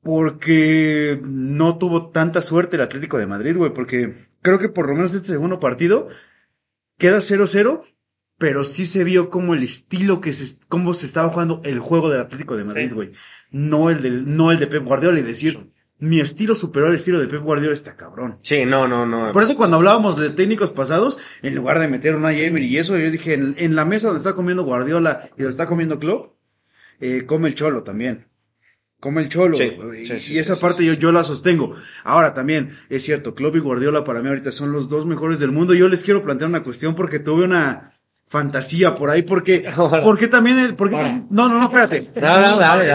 [0.04, 4.94] porque no tuvo tanta suerte el Atlético de Madrid, güey, porque creo que por lo
[4.96, 6.08] menos este segundo partido
[6.98, 7.82] queda 0-0,
[8.38, 12.10] pero sí se vio como el estilo que se, cómo se estaba jugando el juego
[12.10, 12.94] del Atlético de Madrid, Sí.
[12.96, 13.12] güey.
[13.52, 17.20] No el del, no el de Pep Guardiola y decir, mi estilo superó al estilo
[17.20, 18.40] de Pep Guardiola está cabrón.
[18.42, 19.32] Sí, no, no, no.
[19.32, 22.98] Por eso cuando hablábamos de técnicos pasados, en lugar de meter una Emery y eso,
[22.98, 26.36] yo dije, en, en la mesa donde está comiendo Guardiola y donde está comiendo Klopp,
[27.00, 28.28] eh, come el cholo también.
[29.00, 29.56] Come el cholo.
[29.56, 29.72] Sí,
[30.02, 31.76] y, sí, sí, y esa sí, parte yo, yo la sostengo.
[32.04, 35.52] Ahora también, es cierto, Klopp y Guardiola para mí ahorita son los dos mejores del
[35.52, 35.74] mundo.
[35.74, 37.92] Yo les quiero plantear una cuestión porque tuve una
[38.28, 39.70] fantasía por ahí, porque,
[40.04, 40.96] porque también el, porque,
[41.30, 42.10] no, no, no, espérate.
[42.16, 42.88] No, no, dale,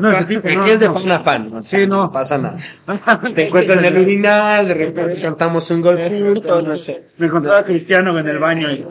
[0.00, 0.94] No, ese tipo, no, es de no.
[0.94, 1.54] fan a fan.
[1.54, 2.10] o sea, Sí, no.
[2.10, 2.58] pasa nada.
[3.34, 5.98] Te encuentras en el urinal, de repente cantamos un gol
[6.64, 7.08] no sé.
[7.18, 8.70] Me encontraba a Cristiano en el baño.
[8.70, 8.84] y-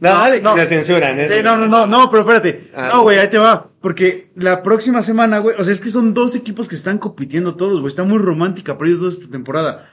[0.00, 0.56] No, dale, no.
[0.56, 1.16] me censuran.
[1.18, 1.42] Sí, eso.
[1.42, 2.70] no, no, no, no, pero espérate.
[2.74, 2.90] Ah.
[2.92, 3.70] No, güey, ahí te va.
[3.80, 7.54] Porque la próxima semana, güey, o sea, es que son dos equipos que están compitiendo
[7.56, 7.90] todos, güey.
[7.90, 9.90] Está muy romántica para ellos dos esta temporada.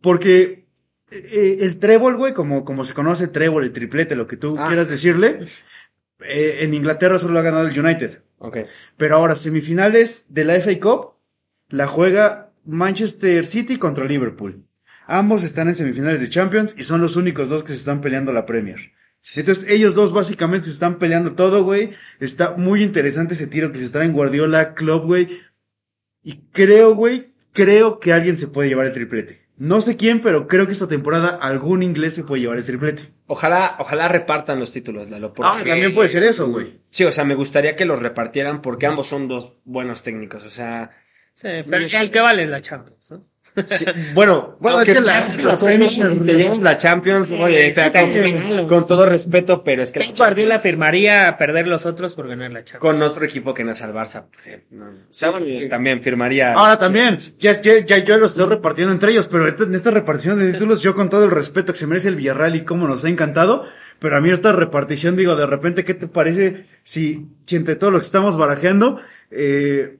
[0.00, 0.65] Porque
[1.10, 4.66] eh, el trébol, güey, como, como se conoce trébol, el triplete, lo que tú Ah.
[4.66, 5.40] quieras decirle,
[6.20, 8.22] eh, en Inglaterra solo lo ha ganado el United.
[8.38, 8.58] Ok.
[8.96, 11.14] Pero ahora, semifinales de la FA Cup,
[11.68, 14.64] la juega Manchester City contra Liverpool.
[15.06, 18.32] Ambos están en semifinales de Champions y son los únicos dos que se están peleando
[18.32, 18.92] la Premier.
[19.36, 21.92] Entonces, ellos dos básicamente se están peleando todo, güey.
[22.20, 25.40] Está muy interesante ese tiro que se está en Guardiola, Club, güey.
[26.22, 29.45] Y creo, güey, creo que alguien se puede llevar el triplete.
[29.58, 33.14] No sé quién, pero creo que esta temporada algún inglés se puede llevar el triplete.
[33.26, 35.32] Ojalá, ojalá repartan los títulos, Lalo.
[35.42, 36.80] Ah, porque- también puede ser eso, güey.
[36.90, 40.50] Sí, o sea, me gustaría que los repartieran porque ambos son dos buenos técnicos, o
[40.50, 40.90] sea...
[41.32, 43.26] Sí, pero el que vale es la Champions, ¿no?
[43.66, 48.86] Sí, bueno, Bueno, es que la- si se llevan la Champions, oye, fea, con, con
[48.86, 52.64] todo respeto, pero es que la Pep Guardiola firmaría perder los otros por ganar la
[52.64, 52.80] Champions.
[52.80, 56.52] con otro equipo que no es el Barça, pues, eh, no, sí, también firmaría.
[56.52, 59.90] Ahora también, ya, ya, ya yo los estoy repartiendo entre ellos, pero esta- en esta
[59.90, 62.86] repartición de títulos, yo con todo el respeto que se merece el Villarreal y cómo
[62.86, 63.64] nos ha encantado,
[63.98, 67.90] pero a mí esta repartición, digo, de repente, ¿qué te parece si, si entre todo
[67.90, 69.96] lo que estamos barajeando, eh,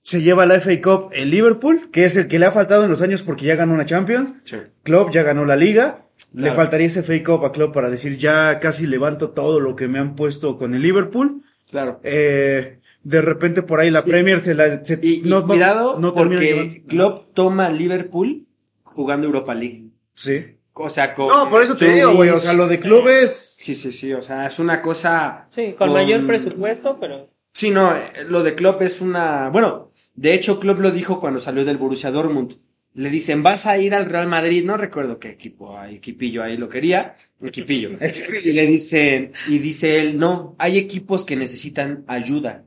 [0.00, 2.90] se lleva la FA Cup el Liverpool, que es el que le ha faltado en
[2.90, 4.56] los años porque ya ganó una Champions, Sí.
[4.82, 8.58] Klopp ya ganó la Liga, le faltaría ese FA Cup a Klopp para decir, ya
[8.60, 12.00] casi levanto todo lo que me han puesto con el Liverpool, Claro.
[12.04, 15.98] eh, de repente por ahí la Premier se la, se- Y, y no- no- cuidado,
[15.98, 16.86] no termina porque llevando.
[16.88, 18.46] Klopp toma Liverpool
[18.84, 19.84] jugando Europa League.
[20.14, 20.54] Sí.
[20.80, 21.28] O sea, con...
[21.28, 24.22] No, por eso te digo, güey, o sea, lo de clubes, Sí, sí, sí, o
[24.22, 25.48] sea, es una cosa...
[25.50, 27.30] Sí, con mayor presupuesto, pero...
[27.52, 29.48] Sí, no, eh, lo de Klopp es una...
[29.50, 29.87] Bueno,
[30.20, 32.54] de hecho Klopp lo dijo cuando salió del Borussia Dortmund.
[32.94, 36.56] Le dicen, vas a ir al Real Madrid, no recuerdo qué equipo, hay equipillo ahí
[36.56, 37.90] lo quería, equipillo.
[38.44, 42.64] y le dicen, y dice él, no, hay equipos que necesitan ayuda.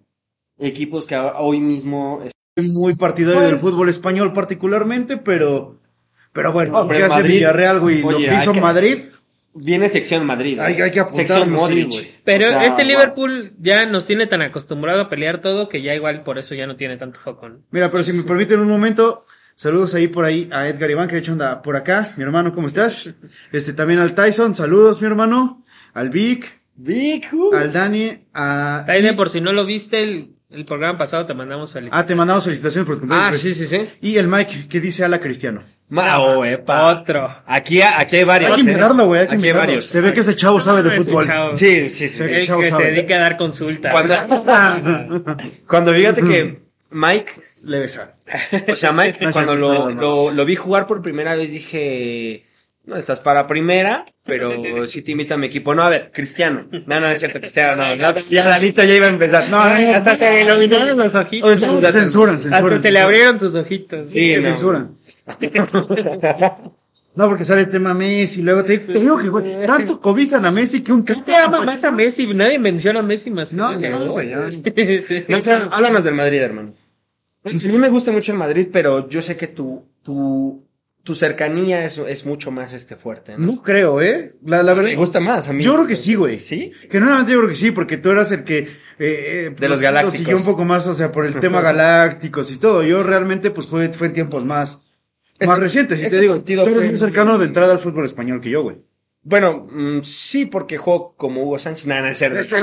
[0.57, 2.21] Equipos que hoy mismo...
[2.75, 5.79] muy partidario Pues- del fútbol español particularmente, pero,
[6.31, 8.01] pero bueno, No, pero ¿qué hace Madrid- Villarreal, güey?
[8.01, 8.97] Lo que hizo que- Madrid,
[9.53, 10.57] Viene sección Madrid.
[10.59, 10.61] ¿eh?
[10.61, 11.87] Hay- hay que apuntarlo, Sección sí, Modric.
[11.89, 12.11] güey.
[12.23, 12.91] Pero O sea, este wow.
[12.91, 16.67] Liverpool ya nos tiene tan acostumbrado a pelear todo que ya igual por eso ya
[16.67, 17.49] no tiene tanto foco.
[17.49, 17.59] ¿no?
[17.71, 21.15] mira, pero si me permiten un momento, saludos ahí por ahí a Edgar Iván, que
[21.15, 23.09] de hecho anda por acá, mi hermano, ¿cómo estás?
[23.51, 27.53] Este, también al Tyson, saludos, mi hermano, al Vic, Big, uh.
[27.53, 28.83] al Dani, a...
[28.87, 32.03] Taide, por si no lo viste el, el programa pasado, te mandamos felicidades.
[32.03, 33.27] Ah, te mandamos felicitaciones por tu cumpleaños.
[33.27, 33.41] Ah, pues.
[33.41, 33.85] sí, sí, sí.
[34.01, 35.61] Y el Mike, que dice Ala Cristiano.
[35.91, 36.87] Ma- oh, epa.
[36.87, 37.43] Otro.
[37.45, 38.49] Aquí, aquí hay varios.
[38.51, 38.71] Hay que ¿eh?
[38.71, 39.85] invitarlo, güey, hay que Aquí hay varios.
[39.87, 41.27] Se ve que ese chavo sabe de fútbol.
[41.55, 42.45] Sí, sí, sí.
[42.45, 42.85] Chavo que sabe.
[42.85, 43.91] se dedica a dar consultas.
[43.91, 44.15] Cuando,
[45.67, 46.59] cuando fíjate que
[46.91, 48.15] Mike, Le besa.
[48.71, 52.45] o sea, Mike, No cuando lo, lo, lo vi jugar por primera vez dije,
[52.85, 55.75] no estás para primera, pero sí te invita a mi equipo.
[55.75, 56.67] No, a ver, Cristiano.
[56.87, 57.95] No, no, es cierto, Cristiano, no.
[57.95, 59.49] Ya, ya Lalito ya iba a empezar.
[59.49, 59.91] No, no, no.
[59.93, 61.59] Hasta se le iluminaron los ojitos.
[61.59, 62.53] Censuran, censuran.
[62.53, 64.09] Hasta se le abrieron sus ojitos.
[64.09, 64.41] Sí, Sí, no.
[64.41, 64.97] censuran.
[67.13, 70.51] No, porque sale el tema Messi, luego te, te digo que, güey, tanto cobijan a
[70.51, 72.25] Messi que un ¿Qué ama más a Messi?
[72.33, 73.51] Nadie menciona a Messi más.
[73.51, 74.49] No, que- no, güey, ya.
[74.49, 74.63] Sí,
[75.01, 75.25] sí.
[75.27, 76.73] No, o sea, háblanos del Madrid, hermano.
[77.43, 80.63] A mí me gusta mucho el Madrid, pero yo sé que tu, tu,
[81.03, 83.55] tu cercanía es, es mucho más este fuerte, ¿no?
[83.55, 84.35] No creo, ¿eh?
[84.45, 84.91] La, la verdad.
[84.91, 85.63] Me gusta más a mí.
[85.63, 86.39] Yo creo que sí, güey.
[86.39, 86.71] ¿Sí?
[86.89, 88.59] Generalmente yo creo que sí, porque tú eras el que...
[88.59, 88.67] Eh,
[88.99, 90.17] eh, De los pues, galácticos.
[90.17, 92.83] Siguió un poco más, o sea, por el tema galácticos y todo.
[92.83, 94.83] Yo realmente, pues, fue, fue en tiempos más...
[95.41, 98.05] Este- más recientes, y este te digo, tú eres muy cercano de entrada al fútbol
[98.05, 98.77] español que yo, güey.
[99.23, 101.87] Bueno, mm, sí, porque juego como Hugo Sánchez.
[101.87, 102.55] Nada, no es.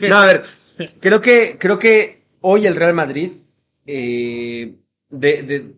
[0.00, 0.44] No, a ver,
[1.00, 3.30] creo que, creo que hoy el Real Madrid,
[3.86, 4.74] eh,
[5.08, 5.74] de, de,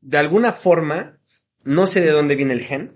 [0.00, 1.18] de alguna forma,
[1.64, 2.92] no sé de dónde viene el gen.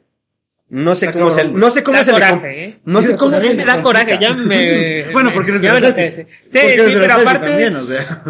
[0.69, 2.81] No sé cómo se, no sé cómo Da se le coraje, ¿eh?
[2.85, 5.03] no Sí, sé cómo se me le da coraje, ya me...
[5.13, 6.13] Bueno, porque eres ya me.
[6.13, 8.23] Sí, Porque sí, pero aparte, también, o sea.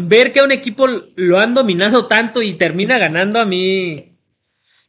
[0.00, 4.07] ver que a un equipo lo han dominado tanto y termina ganando a mí,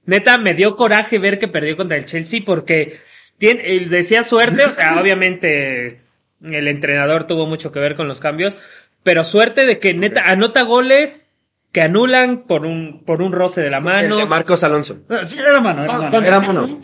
[0.10, 2.98] neta, me dio coraje ver que perdió contra el Chelsea porque
[3.38, 6.02] tiene, él decía suerte, o sea, obviamente
[6.43, 8.58] el entrenador tuvo mucho que ver con los cambios,
[9.04, 11.26] pero suerte de que neta anota goles
[11.72, 14.17] que anulan por un, por un roce de la El mano.
[14.17, 15.00] de Marcos Alonso.
[15.10, 16.19] Ah, Sí, era mano, era mano.
[16.22, 16.82] Era mono.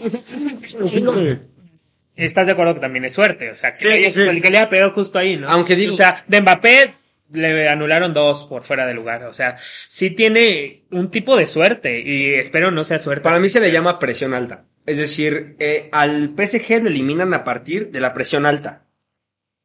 [2.15, 4.21] Estás de acuerdo que también es suerte, o sea, que, Sí, le- sí.
[4.21, 5.49] el que le ha pegado justo ahí, ¿no?
[5.49, 6.93] Aunque digo- O sea, de Mbappé
[7.31, 11.99] le anularon dos por fuera de lugar, o sea, sí tiene un tipo de suerte
[12.01, 13.23] y espero no sea suerte.
[13.23, 14.65] Para mí se le llama presión alta.
[14.85, 18.83] Es decir, eh, al PSG lo eliminan a partir de la presión alta.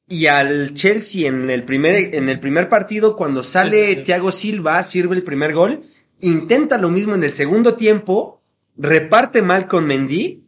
[0.09, 5.15] Y al Chelsea en el primer, en el primer partido, cuando sale Thiago Silva, sirve
[5.15, 5.85] el primer gol,
[6.21, 8.43] intenta lo mismo en el segundo tiempo,
[8.77, 10.45] reparte mal con Mendy,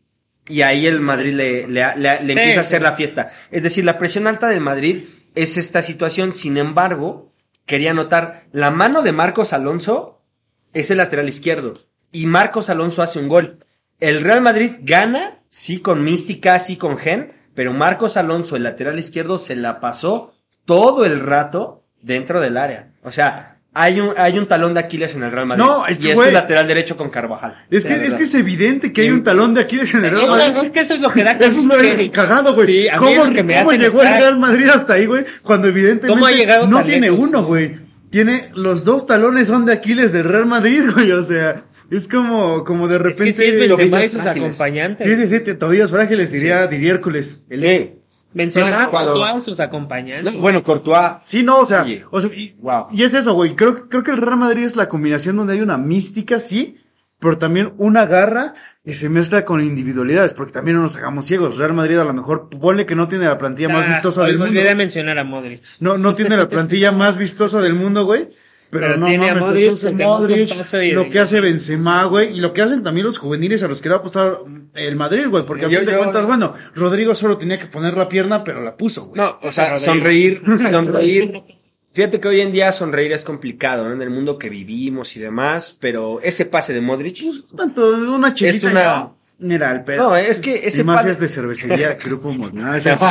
[0.48, 2.68] y ahí el Madrid le, le, le- le Sí, empieza a sí.
[2.68, 3.30] hacer la fiesta.
[3.52, 6.34] Es decir, la presión alta del Madrid es esta situación.
[6.34, 7.32] Sin embargo,
[7.66, 10.20] quería notar, la mano de Marcos Alonso
[10.72, 11.74] es el lateral izquierdo.
[12.10, 13.64] Y Marcos Alonso hace un gol.
[14.00, 18.98] El Real Madrid gana, sí con mística, sí con gen, pero Marcos Alonso, el lateral
[18.98, 22.92] izquierdo, se la pasó todo el rato dentro del área.
[23.02, 25.64] O sea, hay un, hay un talón de Aquiles en el Real Madrid.
[25.64, 27.64] No, es que, y es su lateral derecho con Carvajal.
[27.70, 30.28] Es que, es que es evidente que hay un talón de Aquiles en el Real
[30.28, 30.56] Madrid.
[30.62, 32.66] Es que eso es lo que da Eso es lo cagado, güey.
[32.66, 34.08] Sí, ¿Cómo, que cómo hace llegó el.
[34.08, 35.24] Real Madrid hasta ahí, güey?
[35.42, 37.28] Cuando evidentemente ¿Cómo ha llegado no tiene lejos?
[37.28, 37.76] uno, güey.
[38.10, 41.10] Tiene los dos talones son de Aquiles del Real Madrid, güey.
[41.12, 41.54] O sea,
[41.90, 43.24] es como, como de Es repente.
[43.24, 44.48] que sí es Benzema y sus frágiles.
[44.48, 45.06] acompañantes.
[45.06, 47.40] Sí, sí, sí, te- tobillos frágiles, diría, diría Hércules.
[47.48, 47.90] El- Sí.
[48.34, 50.32] Benzema Cuando- con todos sus acompañantes.
[50.34, 51.16] No, bueno, Courtois.
[51.24, 52.00] Sí, no, o sea, Sí.
[52.10, 52.86] o sea, y, Wow.
[52.92, 53.54] y es eso, güey.
[53.56, 56.78] Creo, creo que el Real Madrid es la combinación donde hay una mística, sí,
[57.20, 61.56] pero también una garra que se mezcla con individualidades, porque también no nos hagamos ciegos.
[61.56, 64.26] Real Madrid a lo mejor, ponle que no tiene la plantilla más Ah, vistosa hoy
[64.28, 64.50] del me mundo.
[64.58, 65.62] olvidé de mencionar a Modric.
[65.78, 68.30] No, no tiene la plantilla más vistosa del mundo, güey.
[68.72, 72.40] Pero, Pero no tiene a Modric, un Modric, pase lo que hace Benzema, güey, y
[72.40, 74.38] lo que hacen también los juveniles a los que le va a apostar
[74.74, 77.66] el Madrid, güey, porque a Yo- fin de yo- cuentas, bueno, Rodrigo solo tenía que
[77.66, 79.20] poner la pierna, pero la puso, güey.
[79.20, 80.40] No, o sea, sonreír,
[80.72, 81.42] sonreír.
[81.92, 83.92] Fíjate que hoy en día sonreír es complicado, ¿no?
[83.94, 87.22] En el mundo que vivimos y demás, pero ese pase de Modric,
[87.54, 90.08] Tanto una chelita Es una- ya, Mira, el pedo.
[90.08, 92.34] no, es que ese y más pase es de cervecería Grupo.
[92.74, 92.96] Ese-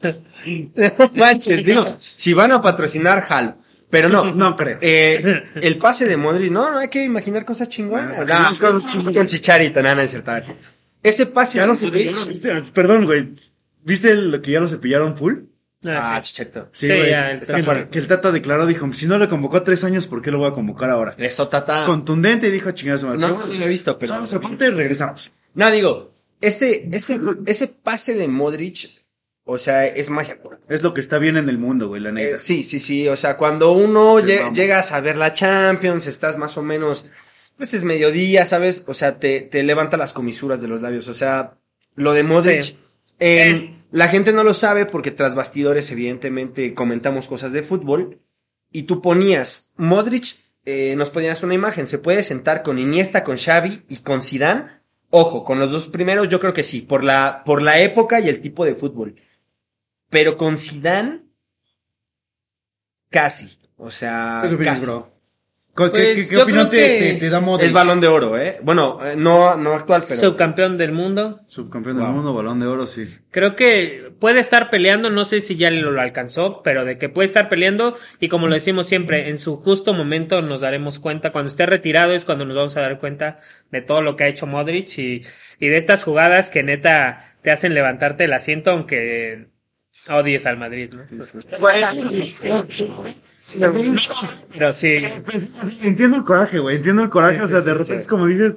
[0.00, 3.56] No manches, digo, si van a patrocinar, jalo.
[3.90, 4.78] Pero no, No creo.
[4.80, 8.28] Eh, el pase de Modric, no, no hay que imaginar cosas chingonas.
[8.30, 9.16] Ah, No, cosas chingonas.
[9.16, 10.02] El chicharito, nada,
[10.34, 10.44] ver.
[11.02, 12.62] Ese pase Ya de lo Modric- cepillaron, ¿viste?
[12.74, 13.34] Perdón, güey.
[13.84, 15.34] ¿Viste lo que ya lo cepillaron full?
[15.86, 16.32] Ah, Ah, sí.
[16.32, 16.68] chicharito.
[16.72, 17.10] Sí, Sí, güey.
[17.10, 17.72] ya, el que, Tata.
[17.72, 20.38] el- que el Tata declaró, dijo, si no le convocó tres años, ¿por qué lo
[20.38, 21.14] voy a convocar ahora?
[21.16, 21.84] Eso, tata.
[21.86, 22.68] Contundente y dijo,
[23.06, 23.18] madre.
[23.18, 24.14] No, no lo he visto, pero.
[24.14, 24.36] Pero...
[24.38, 25.30] aparte, regresamos.
[25.54, 28.90] No, digo, ese, ese, ese pase de Modric,
[29.50, 30.60] o sea, es magia pura.
[30.68, 32.36] Es lo que está bien en el mundo, güey, la Eh, neta.
[32.38, 33.08] sí, sí, sí.
[33.08, 34.58] O sea, cuando uno Sí, lle- vamos.
[34.58, 37.06] llegas a ver la Champions, estás más o menos,
[37.56, 38.84] pues es mediodía, ¿sabes?
[38.86, 41.08] O sea, te, te levanta las comisuras de los labios.
[41.08, 41.54] O sea,
[41.96, 42.62] lo de Modric.
[42.62, 42.78] Sí.
[43.20, 48.20] eh, La gente no lo sabe porque tras bastidores, evidentemente, comentamos cosas de fútbol.
[48.70, 53.38] Y tú ponías, Modric, eh, nos ponías una imagen, se puede sentar con Iniesta, con
[53.38, 54.66] Xavi y con Zidane.
[55.08, 58.28] Ojo, con los dos primeros yo creo que sí, por la, por la época y
[58.28, 59.14] el tipo de fútbol.
[60.10, 61.22] Pero con Zidane,
[63.10, 63.58] casi.
[63.76, 64.84] O sea, ¿Qué opinas, casi.
[64.86, 65.14] bro?
[65.76, 67.66] ¿Qué, Pues, qué- qué yo opinión creo te, que te, te da Modric?
[67.68, 68.58] Es balón de oro, ¿eh?
[68.64, 70.20] Bueno, eh, no, no actual, pero...
[70.20, 71.40] Subcampeón del mundo.
[71.46, 73.06] Subcampeón del mundo, balón de oro, sí.
[73.30, 77.08] Creo que puede estar peleando, no sé si ya lo, lo alcanzó, pero de que
[77.08, 81.30] puede estar peleando y como lo decimos siempre, en su justo momento nos daremos cuenta,
[81.30, 83.38] cuando esté retirado es cuando nos vamos a dar cuenta
[83.70, 85.22] de todo lo que ha hecho Modric y,
[85.60, 89.46] y de estas jugadas que neta te hacen levantarte el asiento aunque
[90.10, 91.02] odies al Madrid, ¿no?
[94.52, 97.72] Pero sí, Pues, entiendo el coraje, güey, entiendo el coraje, Sí, o sea, sí, de
[97.72, 98.00] repente sí.
[98.00, 98.52] es como dices,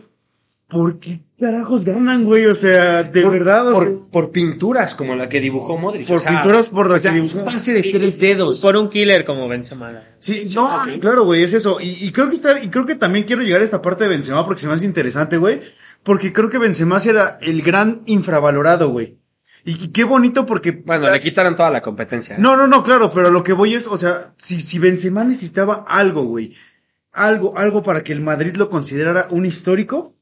[0.67, 2.45] ¿por qué carajos ganan, güey?
[2.45, 3.71] O sea, de verdad.
[3.71, 6.07] Por, por pinturas como la que dibujó Modric.
[6.07, 7.45] Por o sea, pinturas por las o sea, que dibujó.
[7.45, 8.61] pase de tres dedos.
[8.61, 9.93] Por un killer como Benzema.
[10.19, 11.79] Sí, no, claro, güey, es eso.
[11.79, 14.09] Y, y creo que está, y creo que también quiero llegar a esta parte de
[14.09, 15.61] Benzema porque se me hace interesante, güey.
[16.03, 19.17] Porque creo que Benzema sí era el gran infravalorado, güey.
[19.63, 20.71] Y, y qué bonito porque...
[20.71, 22.37] Bueno, le quitaron toda la competencia.
[22.37, 25.85] No, no, no, claro, pero lo que voy es, o sea, si, si Benzema necesitaba
[25.87, 26.55] algo, güey,
[27.11, 30.15] algo, algo para que el Madrid lo considerara un histórico,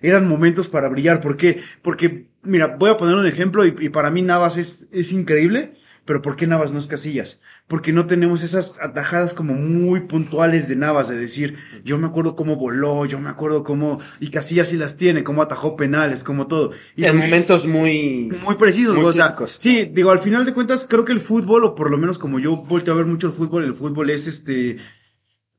[0.00, 1.20] eran momentos para brillar.
[1.20, 1.62] ¿Por qué?
[1.80, 5.74] Porque, mira, voy a poner un ejemplo y, y para mí Navas es, es increíble,
[6.04, 7.40] pero ¿por qué Navas no es Casillas?
[7.68, 12.34] Porque no tenemos esas atajadas como muy puntuales de Navas, de decir, yo me acuerdo
[12.34, 16.48] cómo voló, yo me acuerdo cómo, y Casillas sí las tiene, cómo atajó penales, como
[16.48, 16.72] todo.
[16.96, 18.30] Y en momentos muy...
[18.44, 21.64] muy precisos, Muy o sea, sí, digo, al final de cuentas, creo que el fútbol,
[21.64, 24.26] o por lo menos como yo volteo a ver mucho el fútbol, el fútbol es
[24.26, 24.78] este,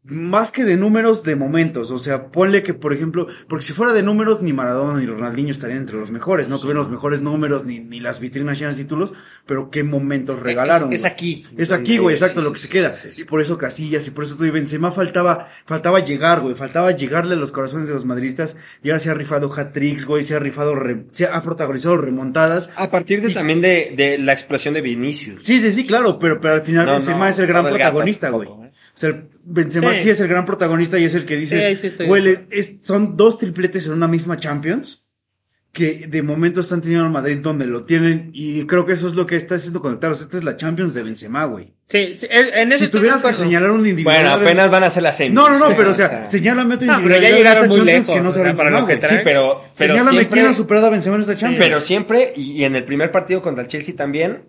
[0.06, 3.94] más que de números, de momentos, o sea, ponle que, por ejemplo, porque si fuera
[3.94, 7.64] de números, ni Maradona ni Ronaldinho estarían entre los mejores, no tuvieron los mejores números,
[7.64, 9.14] ni, ni las vitrinas llenas de títulos,
[9.46, 10.92] pero qué momentos regalaron.
[10.92, 11.46] Es, aquí.
[11.58, 12.94] Es aquí, güey, Sí, exacto, sí, lo que sí, se queda.
[12.94, 13.22] sí, sí.
[13.22, 16.92] Y por eso Casillas, y por eso tú y Benzema faltaba, faltaba llegar, güey, faltaba
[16.92, 20.36] llegarle a los corazones de los madridistas, y ahora se ha rifado hat-tricks, güey, se
[20.36, 24.74] ha rifado, re- se ha protagonizado remontadas, A partir de también de, de la explosión
[24.74, 25.44] de Vinicius.
[25.46, 28.30] Sí, sí, sí, claro, pero, pero al final No, Benzema no, es el gran protagonista,
[28.30, 28.50] güey.
[28.96, 30.00] O sea, el- Benzema sí.
[30.02, 30.10] Sí.
[30.12, 33.86] es el gran protagonista y es el que dices, Sí, güey, es- son dos tripletes
[33.88, 35.02] en una misma Champions
[35.74, 39.16] que de momento están teniendo al Madrid donde lo tienen y creo que eso es
[39.16, 40.22] lo que está haciendo conectados.
[40.22, 41.74] Esta es la Champions de Benzema, güey.
[41.86, 44.16] Sí, sí, en en eso Si tuvieras que señalar un individual...
[44.22, 45.34] Bueno, apenas van a hacer la semis.
[45.34, 48.00] No, no, no, pero o sea, señálame otro No, pero individual ya llegaron muy Champions
[48.08, 48.94] lejos, que no o sea sea, para Benzema, lo que.
[49.08, 49.24] Sí, trae.
[49.24, 50.30] pero, pero Señálame siempre...
[50.30, 51.66] quién ha superado a Benzema en esta Champions.
[51.66, 54.44] Pero siempre, y, y en el primer partido contra el Chelsea también.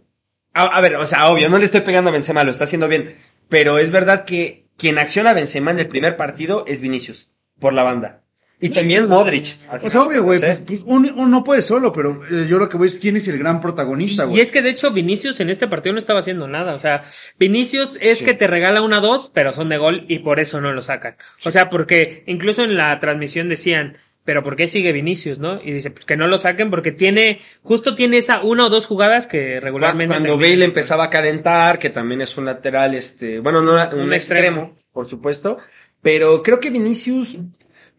[0.52, 2.86] A, a ver, o sea, obvio, no le estoy pegando a Benzema, lo está haciendo
[2.86, 3.16] bien.
[3.48, 7.72] Pero es verdad que quien acciona a Benzema en el primer partido es Vinicius, por
[7.72, 8.20] la banda.
[8.60, 9.56] Y también Modric.
[9.68, 12.58] al Pues final, obvio, güey, pues, pues uno, uno no puede solo, pero eh, yo
[12.58, 14.40] lo que voy es quién es el gran protagonista, Y güey.
[14.40, 16.74] es que de hecho Vinicius en este partido no estaba haciendo nada.
[16.74, 17.02] O sea,
[17.38, 18.24] Vinicius es Sí.
[18.24, 21.16] que te regala una dos, pero son de gol y por eso no lo sacan.
[21.44, 25.60] O sea, porque incluso en la transmisión decían, pero ¿por qué sigue Vinicius, no?
[25.62, 28.86] Y dice, pues que no lo saquen porque tiene, justo tiene esa una o dos
[28.86, 30.14] jugadas que regularmente.
[30.14, 30.52] Cuando terminan.
[30.52, 34.14] Bale empezaba a calentar, que también es un lateral, este, bueno, no un, Un extremo,
[34.14, 34.76] extremo.
[34.92, 35.58] por supuesto.
[36.00, 37.38] Pero creo que Vinicius,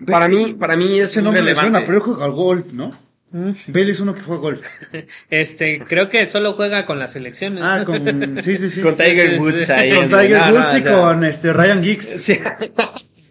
[0.05, 3.05] para mí, para mí es Ese no me suena, pero él juega al golf, ¿no?
[3.31, 3.51] Mm.
[3.67, 4.61] Bale es uno que juega golf.
[5.29, 7.63] Este, creo que solo juega con las selecciones.
[7.63, 8.81] Ah, con, sí, sí, sí.
[8.81, 9.71] Con Tiger sí, Woods sí.
[9.71, 9.93] ahí.
[9.93, 12.05] Con Tiger no, no, Woods y o sea, con este Ryan Giggs.
[12.25, 12.39] Sí.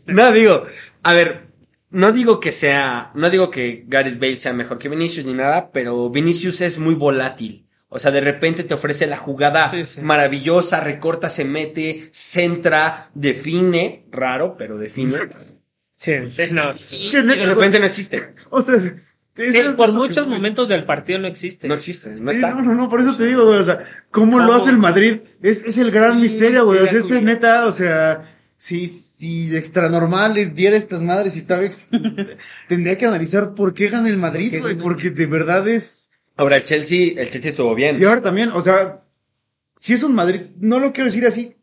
[0.07, 0.67] no digo,
[1.03, 1.47] a ver,
[1.95, 5.71] no digo que sea, no digo que Gareth Bale sea mejor que Vinicius ni nada,
[5.73, 7.67] pero Vinicius es muy volátil.
[7.89, 10.01] O sea, de repente te ofrece la jugada Sí, sí.
[10.03, 15.13] maravillosa, recorta, se mete, centra, define, raro, pero define.
[15.97, 16.75] Sí, sí, no.
[16.93, 18.35] y de repente no existe.
[18.51, 18.75] O sea,
[19.37, 21.67] Sí, por muchos momentos del partido no existe.
[21.67, 22.51] No existe, no Sí, está.
[22.51, 25.21] no, no, no, por eso te digo, güey, o sea, ¿cómo, lo hace el Madrid?
[25.43, 27.25] Es, es el gran Sí, misterio, güey, o sea, sí, este sí.
[27.25, 31.89] neta, o sea, si, si extra normal les diera estas madres y tal vez
[32.69, 36.11] tendría que analizar por qué gana el Madrid, güey, porque de verdad es...
[36.37, 38.01] Ahora, el Chelsea, el Chelsea estuvo bien.
[38.01, 39.05] Y ahora también, o sea,
[39.77, 41.57] si es un Madrid, no lo quiero decir así.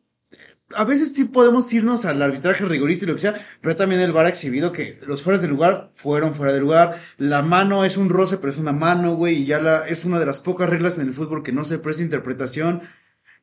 [0.74, 4.14] A veces sí podemos irnos al arbitraje rigorista y lo que sea, pero también el
[4.14, 6.98] VAR ha exhibido que los fueras de lugar fueron fuera de lugar.
[7.18, 10.20] La mano es un roce, pero es una mano, güey, y ya la, es una
[10.20, 12.82] de las pocas reglas en el fútbol que no se presta interpretación.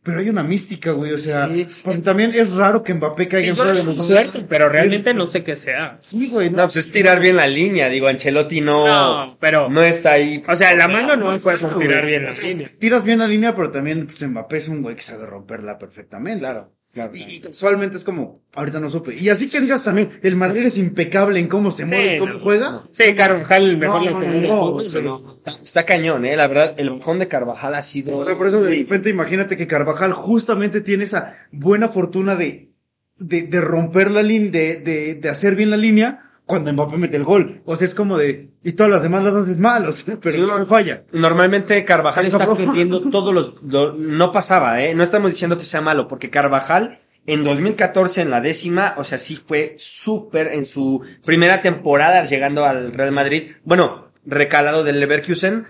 [0.03, 1.67] Pero hay una mística, güey, o sea, Sí.
[1.85, 5.27] porque también es raro que Mbappé caiga Sí, en fuera de suerte, pero realmente no
[5.27, 5.97] sé qué sea.
[6.01, 9.83] Sí, güey, No, pues es tirar bien la línea, digo, Ancelotti no, No, pero, no
[9.83, 10.43] está ahí.
[10.49, 12.71] o sea, la mano no fue por tirar bien la línea.
[12.79, 16.39] Tiras bien la línea, pero también pues, Mbappé es un güey que sabe romperla perfectamente.
[16.41, 17.15] Claro, claro.
[17.15, 19.15] Y, y casualmente es como, ahorita no supe.
[19.17, 22.33] Y así que digas también, el Madrid es impecable en cómo se Sí, mueve, cómo
[22.35, 22.41] no.
[22.41, 22.83] juega.
[22.93, 24.99] Sí, Carvajal mejor No, lo no, que no, no, sí.
[24.99, 28.17] Está, está cañón, eh, la verdad, el bajón de Carvajal ha sido...
[28.17, 32.73] O sea, por eso de repente imagínate que Carvajal justamente tiene esa buena fortuna de,
[33.17, 37.17] de, de romper la línea, de, de, de hacer bien la línea cuando Mbappé mete
[37.17, 37.63] el gol.
[37.65, 40.35] O sea, es como de, y todas las demás las haces mal, o sea, pero
[40.35, 41.05] Sí, no falla.
[41.13, 45.81] Normalmente Carvajal Está perdiendo todos los, lo- no pasaba, eh, no estamos diciendo que sea
[45.81, 51.03] malo, porque Carvajal en 2014 en la décima, o sea, sí fue súper en su
[51.25, 55.67] primera temporada llegando al Real Madrid, bueno, recalado del Leverkusen,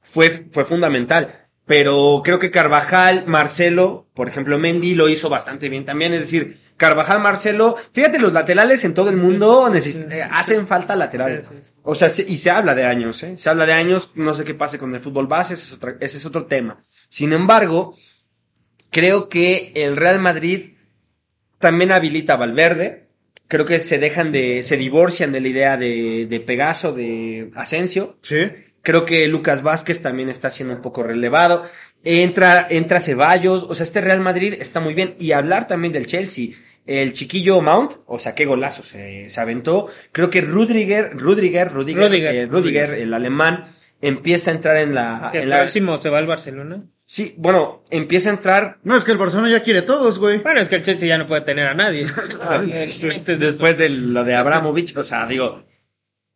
[0.00, 1.40] fue, fue fundamental.
[1.66, 6.12] Pero creo que Carvajal, Marcelo, por ejemplo, Mendy lo hizo bastante bien también.
[6.12, 6.58] Es decir,
[6.88, 10.94] Carvajal, Marcelo, fíjate, los laterales en todo el mundo sí, neces- sí, eh, hacen falta
[10.96, 11.50] laterales.
[11.82, 13.36] O sea, se- y se habla de años, ¿eh?
[13.38, 16.16] Se habla de años, no sé qué pase con el fútbol base, ese es, ese
[16.18, 16.82] es otro tema.
[17.08, 17.96] Sin embargo,
[18.90, 20.74] creo que el Real Madrid
[21.58, 23.02] también habilita a Valverde,
[23.46, 28.16] Creo que se dejan de, se divorcian de la idea de, de Pegaso, de Asensio.
[28.22, 28.50] Sí.
[28.80, 31.64] Creo que Lucas Vázquez también está siendo un poco relevado.
[32.04, 33.64] Entra, entra Ceballos.
[33.68, 35.14] O sea, este Real Madrid está muy bien.
[35.20, 36.48] Y hablar también del Chelsea.
[36.86, 39.88] El chiquillo Mount, o sea, qué golazo se, se aventó.
[40.12, 42.34] Creo que Rudiger, Rudiger, Rudiger, Rudiger.
[42.34, 43.68] eh, Rudiger, el alemán,
[44.02, 46.84] empieza a entrar en la, Que en la, próximo se va al Barcelona.
[47.06, 50.38] sí, bueno, empieza a entrar No, es que el Barcelona ya quiere todos, güey.
[50.38, 52.06] Bueno, es que el Chelsea ya no puede tener a nadie.
[52.40, 55.64] Antes de después de lo de Abramovich, o sea, digo,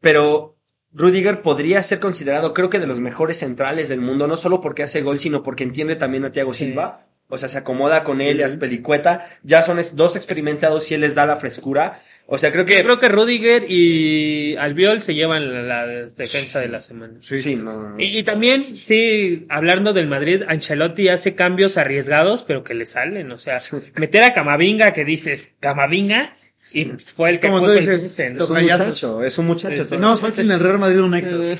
[0.01, 0.57] pero
[0.93, 4.83] Rudiger podría ser considerado, creo que de los mejores centrales del mundo, no solo porque
[4.83, 7.08] hace gol, sino porque entiende también a Thiago Silva.
[7.29, 9.29] O sea, se acomoda con él, hace pelicueta.
[9.43, 12.03] Ya son dos experimentados y él les da la frescura.
[12.27, 12.77] O sea, creo que...
[12.77, 17.15] Yo creo que Rudiger y Albiol se llevan la, la defensa de la semana.
[17.21, 17.99] Sí, no, no.
[17.99, 23.33] Y, y también, sí, hablando del Madrid, Ancelotti hace cambios arriesgados, pero que le salen.
[23.33, 23.61] O sea,
[23.95, 26.37] meter a Camavinga, que dices, Camavinga,
[26.73, 28.45] y fue el Es que como puso el dices, ¿no?
[28.45, 29.85] Es un muchacho, es un muchacho.
[29.85, 29.97] Sí, sí.
[29.97, 31.59] No, falta en el Real Madrid un Héctor.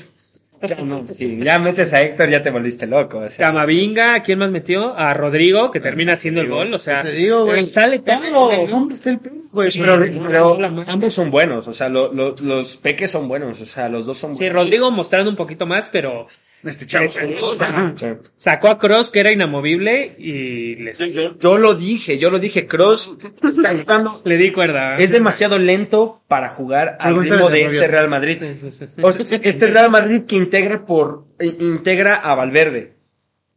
[0.61, 3.19] Ya, no, sí, ya metes a Héctor, ya te volviste loco.
[3.19, 3.47] O sea.
[3.47, 4.97] Camavinga, ¿quién más metió?
[4.97, 6.73] A Rodrigo, que termina haciendo el gol.
[6.73, 7.65] O sea, Te digo, güey.
[7.65, 8.51] sale todo.
[8.51, 9.19] El nombre está el
[9.51, 9.69] güey.
[9.77, 10.57] Pero,
[10.87, 14.17] ambos son buenos, o sea, lo- lo- los peques son buenos, o sea, los dos
[14.17, 14.63] son Sí, buenos.
[14.65, 16.27] Rodrigo mostrando un poquito más, pero
[16.63, 17.07] Este chavo.
[17.59, 17.95] Ajá.
[18.35, 22.67] Sacó a Cross, que era inamovible, y le, Yo, yo lo dije, yo lo dije,
[22.67, 23.13] Cross
[23.49, 24.97] está jugando- le di cuerda.
[24.97, 28.37] es demasiado lento para jugar al ritmo de este Real Madrid.
[28.57, 29.01] Sí, sí, sí.
[29.01, 32.95] O sea, este Real Madrid que integra por eh, integra a Valverde,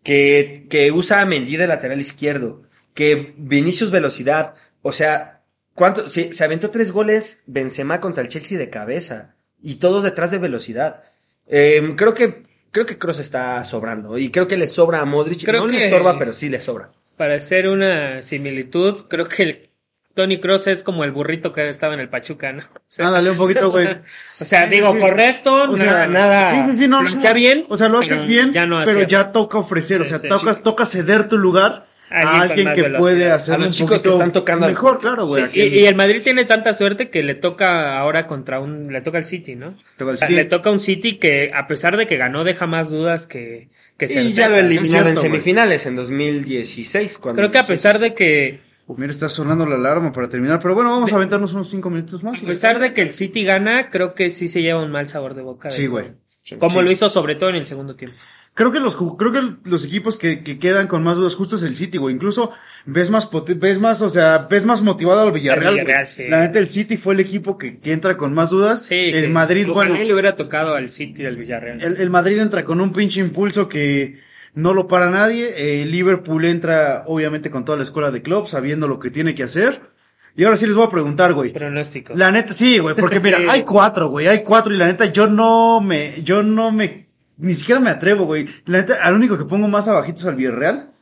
[0.03, 2.63] que, que usa a Mendy de lateral izquierdo,
[2.95, 5.43] que Vinicius velocidad, o sea,
[5.75, 6.09] ¿cuánto?
[6.09, 10.39] Se, se aventó tres goles Benzema contra el Chelsea de cabeza y todos detrás de
[10.39, 11.03] velocidad.
[11.49, 15.45] Eh, creo que creo que Kroos está sobrando y creo que le sobra a Modric.
[15.45, 16.91] Creo no que- le estorba, pero sí le sobra.
[17.17, 19.69] Para hacer una similitud, creo que el
[20.15, 22.63] Tony Cross es como el burrito que estaba en el Pachuca, ¿no?
[22.75, 23.87] O sea, Ándale un poquito, güey.
[23.89, 23.99] o
[24.45, 26.51] sea, digo, correcto, O sea, nada, nada.
[26.73, 27.35] Sí, sí, no, no.
[27.35, 27.65] bien.
[27.69, 30.29] O sea, lo haces bien, ya no pero ya toca ofrecer, o sea, sí,
[30.63, 32.99] toca, ceder tu lugar a alguien que velocidad.
[32.99, 35.49] puede hacer A los un chicos que están tocando mejor, claro, güey.
[35.49, 39.01] Sí, Y, y el Madrid tiene tanta suerte que le toca ahora contra un, le
[39.01, 39.75] toca al City, ¿no?
[39.97, 40.37] Toca al O sea, City.
[40.41, 44.07] Le toca un City que, a pesar de que ganó, deja más dudas que, que
[44.07, 47.19] Y ya lo eliminaron cierto, en semifinales en 2016.
[47.19, 48.61] Cuando Creo que a pesar de que,
[48.97, 52.23] Mira, está sonando la alarma para terminar, pero bueno, vamos a aventarnos unos cinco minutos
[52.23, 52.43] más.
[52.43, 55.35] a pesar de que el City gana, creo que sí se lleva un mal sabor
[55.35, 55.71] de boca.
[55.71, 56.13] Sí, güey.
[56.59, 56.85] Como Sí.
[56.85, 58.17] lo hizo sobre todo en el segundo tiempo.
[58.55, 59.41] Creo que los creo que
[59.71, 62.15] los equipos que, que quedan con más dudas justo es el City, güey.
[62.15, 62.51] Incluso
[62.85, 65.69] ves más ves más, o sea, ves más motivado al Villarreal.
[65.69, 65.75] Al.
[65.77, 66.25] Villarreal, sí.
[66.29, 68.85] La neta el City fue el equipo que, que entra con más dudas.
[68.85, 71.81] Sí, el Madrid, bueno, le hubiera tocado al City del Villarreal.
[71.83, 74.21] el, el Madrid entra con un pinche impulso que
[74.53, 75.81] no lo para nadie.
[75.83, 79.45] El Liverpool entra obviamente con toda la escuela de club, sabiendo lo que tiene que
[79.45, 79.81] hacer.
[80.37, 81.53] Y ahora sí les voy a preguntar, güey.
[81.53, 82.13] Pronóstico.
[82.17, 83.47] La neta, sí, güey, porque mira, Sí.
[83.49, 87.02] hay cuatro, güey, hay cuatro y la neta yo no me, yo no me,
[87.43, 88.47] ni siquiera me atrevo, güey.
[88.67, 90.93] La neta, al único que pongo más abajito es al Villarreal,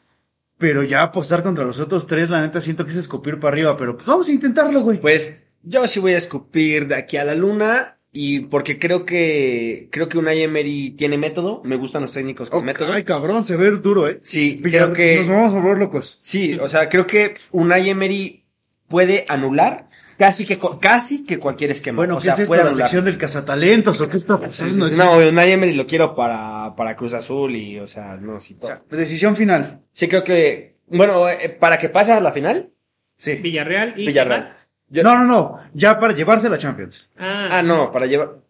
[0.58, 3.76] pero ya apostar contra los otros tres, la neta siento que es escupir para arriba,
[3.76, 5.00] pero pues vamos a intentarlo, güey.
[5.00, 9.88] Pues yo sí voy a escupir de aquí a la luna y porque creo que
[9.92, 12.92] creo que Unai Emery tiene método, me gustan los técnicos con método.
[12.92, 14.18] Ay, cabrón, se ve duro, eh.
[14.22, 16.18] Sí, Villar- creo que Nos vamos a volver locos.
[16.20, 18.44] sí, o sea, creo que Unai Emery
[18.88, 19.86] puede anular
[20.20, 21.96] casi que casi que cualquier esquema.
[21.96, 24.88] Bueno, o ¿qué sea, es puede ¿La sección del cazatalentos o qué está pasando?
[24.90, 28.66] No, Unai Emery lo quiero para para Cruz Azul y o sea, no sí O
[28.66, 29.80] sea, decisión final.
[29.90, 32.70] Sí creo que bueno, eh, para que pase a la final,
[33.16, 33.36] Sí.
[33.36, 34.44] Villarreal y Villarreal.
[34.90, 37.08] No, no, no, ya para llevarse la Champions.
[37.16, 38.40] Ah, Ah, no, para llevar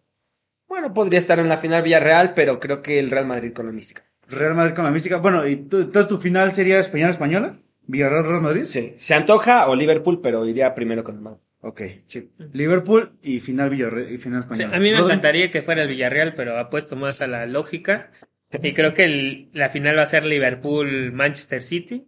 [0.67, 3.71] Bueno, podría estar en la final Villarreal, pero creo que el Real Madrid con la
[3.71, 4.03] mística.
[4.27, 5.17] Real Madrid con la mística.
[5.19, 7.57] Bueno, ¿y tú- entonces tu final sería española-española?
[7.87, 8.63] ¿Villarreal Real Madrid?
[8.65, 11.39] Sí, se antoja o Liverpool, pero iría primero con el Madrid.
[11.61, 11.81] Ok.
[12.53, 14.75] Liverpool y final Villarreal y final Sí, española.
[14.75, 18.11] a mí me Rodri- encantaría que fuera el Villarreal, pero apuesto más a la lógica.
[18.63, 22.07] Y creo que el- la final va a ser Liverpool-Manchester City.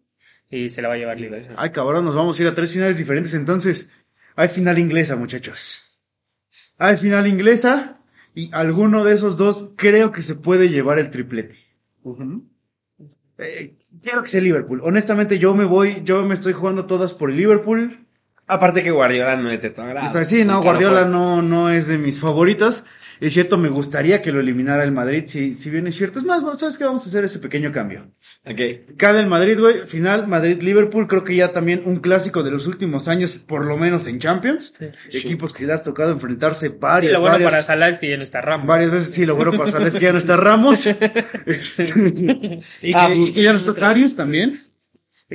[0.49, 1.55] Y se la va a llevar Liverpool.
[1.57, 3.89] Ay, cabrón, nos vamos a ir a tres finales diferentes entonces.
[4.35, 5.99] Hay final inglesa, muchachos.
[6.79, 7.99] Hay final inglesa
[8.35, 11.57] y alguno de esos dos creo que se puede llevar el triplete.
[13.39, 14.81] Eh, quiero que sea Liverpool.
[14.83, 18.05] Honestamente, yo me voy, yo me estoy jugando todas por el Liverpool.
[18.47, 20.05] Aparte que Guardiola no es de todo agrado.
[20.07, 22.83] Está- sí, no, Guardiola no, no es de mis favoritos.
[23.21, 26.19] Es cierto, me gustaría que lo eliminara el Madrid, si, si bien es cierto.
[26.19, 26.83] Es más, bueno, ¿sabes qué?
[26.83, 28.11] Vamos a hacer ese pequeño cambio.
[28.45, 28.95] Ok.
[28.97, 33.07] Cada el Madrid, güey, final Madrid-Liverpool, creo que ya también un clásico de los últimos
[33.07, 34.73] años, por lo menos en Champions.
[35.09, 35.17] Sí.
[35.19, 38.09] Equipos que le has tocado enfrentarse Y varias, lo bueno varias, para Salah es que
[38.09, 38.67] ya no está Ramos.
[38.67, 39.13] varias veces.
[39.13, 40.85] Sí, lo bueno para Salah es que ya no está Ramos.
[41.45, 41.83] Este,
[42.81, 44.53] y, que, Ah, y que ya no está Karius también.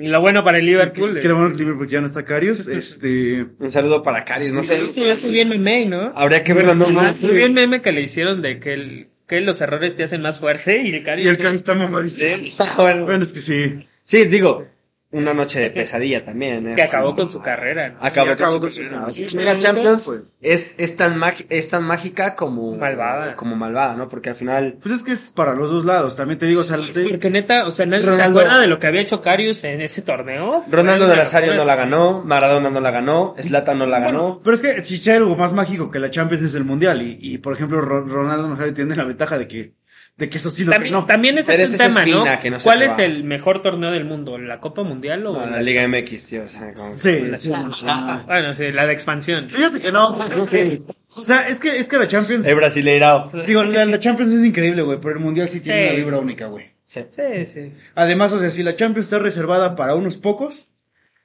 [0.00, 1.18] Y lo bueno para el Liverpool.
[1.20, 2.66] Que lo bueno que Liverpool ya no está Carius.
[2.78, 3.46] Este.
[3.58, 4.86] Un saludo para Caris, no sé.
[4.88, 6.12] Sí, es bien meme, ¿no?
[6.14, 7.08] Habría que verlo, no, no.
[7.08, 10.38] Es bien meme que le hicieron de que el, que los errores te hacen más
[10.38, 11.26] fuerte y el Carius.
[11.26, 12.28] Y el Carius está mamadísimo.
[12.58, 13.04] Ah, bueno.
[13.04, 13.88] Bueno, es que sí.
[14.04, 14.66] Sí, digo,
[15.10, 16.68] una noche de pesadilla también.
[16.68, 16.74] ¿eh?
[16.74, 17.88] Que acabó con su carrera.
[17.90, 17.96] ¿no?
[18.00, 19.54] Acabó, Sí, acabó con con su carrera.
[19.54, 20.20] la Champions pues.
[20.42, 23.34] es, es, tan es tan mágica como Malvada.
[23.36, 24.08] Como malvada, ¿no?
[24.08, 24.78] Porque al final.
[24.82, 26.14] Pues es que es para los dos lados.
[26.14, 26.76] También te digo, o sea,
[27.08, 29.80] Porque neta, o sea, nadie se Ronaldo- acuerda de lo que había hecho Carius en
[29.80, 30.62] ese torneo.
[30.70, 34.40] Ronaldo de Nazario no la ganó, Maradona no la ganó, Zlatan no la ganó.
[34.44, 37.00] Pero es que si hay algo más mágico que la Champions es el Mundial.
[37.02, 39.72] Y, y por ejemplo, Ro- Ronaldo Nazario tiene la ventaja de que,
[40.18, 41.06] de que eso sí lo También, no.
[41.06, 42.24] también ese Pero es esa tema, ¿no?
[42.64, 44.36] ¿Cuál es el mejor torneo del mundo?
[44.36, 46.42] ¿La Copa Mundial o No, la la Liga MX, tío.
[46.42, 47.52] O sea, como- Sí, sí.
[48.26, 49.48] Bueno, sí, la de expansión.
[49.48, 50.18] Fíjate que no.
[51.14, 52.46] O sea, es que, es que la Champions.
[52.46, 53.30] El brasileirao.
[53.46, 55.94] Digo, la, la Champions es increíble, güey, pero el Mundial sí tiene Sí.
[55.94, 56.66] una vibra única, güey.
[56.84, 57.00] Sí.
[57.10, 57.72] Sí, sí.
[57.94, 60.70] Además, o sea, si la Champions está reservada para unos pocos,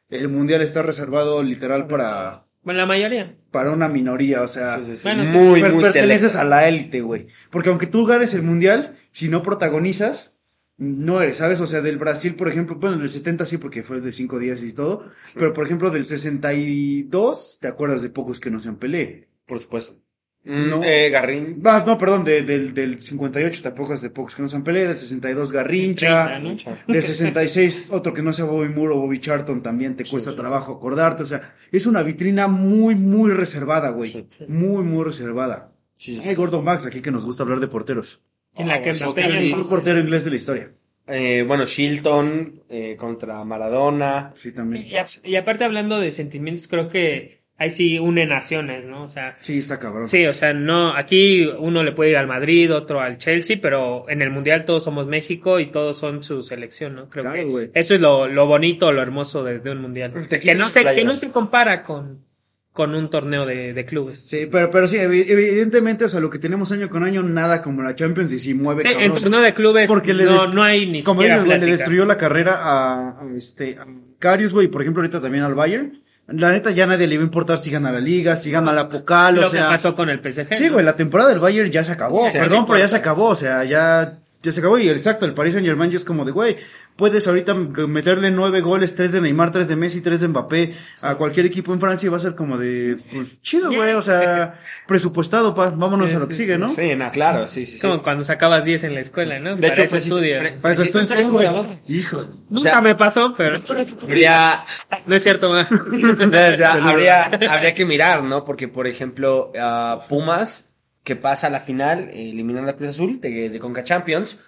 [0.10, 3.36] el Mundial está reservado literal para, Bueno, la mayoría.
[3.54, 5.04] Para una minoría, o sea, Sí, sí, sí.
[5.04, 5.32] Bueno, sí.
[5.32, 7.28] muy, per- muy perteneces a la élite, güey.
[7.50, 10.38] Porque aunque tú ganes el Mundial, si no protagonizas,
[10.78, 11.62] no eres, ¿sabes?
[11.62, 14.62] O sea, del Brasil, por ejemplo, bueno, del 70 sí, porque fue de cinco días
[14.64, 19.30] y todo, pero por ejemplo, del 62, ¿te acuerdas de pocos que no sean Pelé?
[19.46, 19.98] Por supuesto.
[20.46, 20.84] No.
[20.84, 21.62] Eh, Garrín.
[21.64, 24.86] Ah, no, perdón, de- del, del 58 tampoco es de pocos que no sean Pelé,
[24.88, 26.94] del 62 Garrincha, 30, ¿no?
[26.94, 30.74] del 66 otro que no sea Bobby Moore o Bobby Charlton también te cuesta trabajo
[30.74, 34.28] acordarte, o sea, es una vitrina muy, muy reservada, güey, Sí.
[34.50, 35.72] muy, muy reservada.
[35.98, 36.28] Sí, sí.
[36.28, 38.22] Hay Gordon Max aquí que nos gusta hablar de porteros.
[38.56, 39.14] En la que Ah.
[39.16, 40.72] El mejor portero inglés de la historia.
[41.08, 44.32] Eh, bueno, Shilton eh, contra Maradona.
[44.36, 44.86] Sí, también.
[44.88, 49.04] Y, a- y aparte hablando de sentimientos, creo que ahí sí une naciones, ¿no?
[49.04, 50.08] O sea, Sí, está cabrón.
[50.08, 54.06] sí, o sea, no, aquí uno le puede ir al Madrid, otro al Chelsea, pero
[54.10, 57.10] en el Mundial todos somos México y todos son su selección, ¿no?
[57.10, 60.28] Creo Claro, que eso es lo, lo bonito, lo hermoso de, de un Mundial.
[60.30, 62.26] Que no se, que no se compara con,
[62.74, 64.20] con un torneo de, de clubes.
[64.20, 67.62] Sí, pero, pero sí, evi- evidentemente, o sea, lo que tenemos año con año, nada
[67.62, 69.22] como la Champions y sí mueve Sí, en cabrón.
[69.22, 72.56] torneo de clubes Porque le no, no hay ni Como güey, le destruyó la carrera
[72.58, 73.86] a, a este, a
[74.18, 76.00] Karius, güey, por ejemplo, ahorita también al Bayern.
[76.28, 78.88] La neta, ya nadie le va a importar si gana la liga, si gana la
[78.88, 79.64] Pocal, lo o sea.
[79.64, 80.56] que pasó con el PSG.
[80.56, 80.74] Sí, ¿no?
[80.74, 82.30] güey, la temporada del Bayern ya se acabó.
[82.32, 84.78] Sí, Perdón, pero ya se acabó, o sea, ya, ya se acabó.
[84.78, 86.56] Y exacto, el Paris Saint Germain ya es como de, güey,
[86.96, 91.16] puedes ahorita meterle nueve goles, tres de Neymar, tres de Messi, tres de Mbappé a
[91.16, 94.60] cualquier equipo en Francia y va a ser como de, pues, chido, güey, o sea,
[94.88, 96.60] presupuestado, pa, vámonos Sí, a lo que sí, sigue, sí.
[96.60, 96.70] ¿no?
[96.74, 97.80] Sí, no, claro, sí, sí.
[97.80, 99.56] Como cuando sacabas 10 en la escuela, ¿no?
[99.56, 100.42] De Para hecho, eso estudias.
[100.42, 101.48] pre- Para eso estoy en serio, güey.
[101.88, 102.26] Hijo.
[102.50, 103.60] Nunca O sea- me pasó, pero
[104.04, 104.66] Habría,
[105.08, 105.68] no es cierto, sea,
[106.90, 108.44] habría, habría que mirar, ¿no?
[108.44, 110.70] Porque, por ejemplo, a Pumas,
[111.04, 114.40] que pasa a la final, eh, eliminando a Cruz Azul de, de Conca Champions.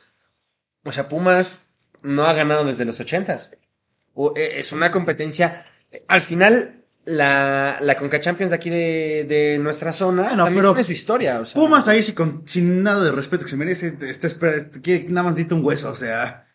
[0.84, 1.68] O sea, Pumas
[2.02, 3.52] no ha ganado desde los ochentas.
[4.14, 5.66] O, eh, Es una competencia.
[6.08, 10.74] Al final, la, la Conca Champions de aquí de, de nuestra zona Bueno, también pero
[10.74, 11.40] tiene su historia.
[11.40, 13.98] O sea, Pumas ahí sí con, sin nada de respeto que se merece,
[14.82, 16.48] quiere nada más necesita un hueso, o sea.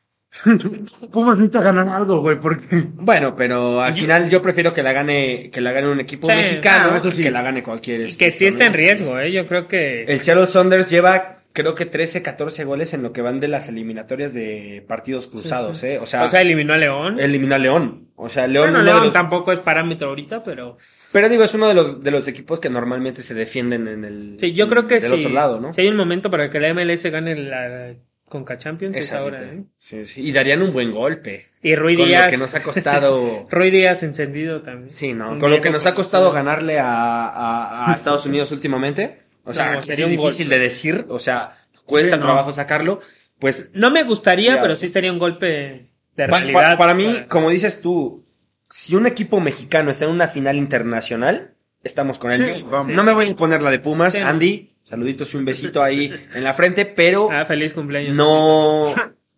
[1.13, 2.67] Pumas necesita ganar algo, güey, porque.
[2.95, 6.35] Bueno, pero al final yo prefiero que la gane, que la gane un equipo Sí,
[6.35, 7.23] mexicano eso sí.
[7.23, 8.03] que la gane cualquier.
[8.03, 8.87] Y este, que sí está en torneo.
[8.89, 9.33] riesgo, ¿eh?
[9.33, 10.05] Yo creo que...
[10.05, 13.69] El Seattle Saunders lleva, creo que 13, 14 goles en lo que van de las
[13.69, 15.89] eliminatorias de partidos cruzados, sí.
[15.89, 15.99] ¿eh?
[15.99, 17.19] O sea, O sea, eliminó a León.
[17.19, 18.09] eliminó a León.
[18.15, 20.77] O sea, León, bueno, uno de León los- tampoco es parámetro ahorita, pero...
[21.11, 24.37] Pero digo, es uno de los, de los equipos que normalmente se defienden en el.
[24.39, 25.19] Sí, yo creo que del sí.
[25.19, 25.73] otro lado, ¿no?
[25.73, 27.95] Si hay un momento para que la MLS gane la
[28.31, 29.43] Conca Champions, es ahora.
[29.43, 29.65] ¿eh?
[29.77, 30.23] Sí, sí.
[30.27, 31.45] Y darían un buen golpe.
[31.63, 32.25] Y Rui con Díaz...
[32.27, 33.45] lo que nos ha costado.
[33.51, 34.89] Rui Díaz encendido también.
[34.89, 35.37] Sí, ¿no?
[35.39, 39.21] Con lo que nos ha costado ganarle a, a- a Estados Unidos últimamente.
[39.45, 40.57] O sea, No, sería difícil golpe.
[40.59, 41.05] de decir.
[41.09, 42.25] O sea, cuesta Sí, no.
[42.27, 43.01] trabajo sacarlo.
[43.39, 44.63] Pues No me gustaría, Ya.
[44.63, 46.73] pero sí sería un golpe de realidad.
[46.73, 48.25] pa- para mí, como dices tú,
[48.71, 52.55] si un equipo mexicano está en una final internacional, estamos con él.
[52.57, 52.95] Sí, vamos.
[52.95, 54.21] No me voy a poner la de Pumas, Sí.
[54.21, 58.17] Andy, saluditos y un besito ahí en la frente, pero Ah, feliz cumpleaños.
[58.17, 58.85] no,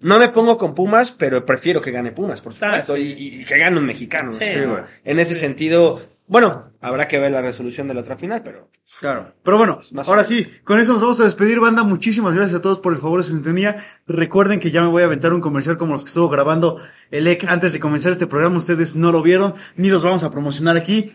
[0.00, 3.44] no me pongo con Pumas, pero prefiero que gane Pumas, por Claro, supuesto, y, y
[3.44, 4.32] que gane un mexicano.
[4.32, 4.82] Sí, güey.
[5.04, 9.32] En ese sentido, bueno, habrá que ver la resolución de la otra final, pero Claro.
[9.44, 11.82] Pero bueno, ahora sí, con eso nos vamos a despedir, banda.
[11.84, 13.76] Muchísimas gracias a todos por el favor de su sintonía.
[14.08, 16.78] Recuerden que ya me voy a aventar un comercial como los que estuvo grabando
[17.10, 18.56] el EC antes de comenzar este programa.
[18.56, 21.14] Ustedes no lo vieron, ni los vamos a promocionar aquí,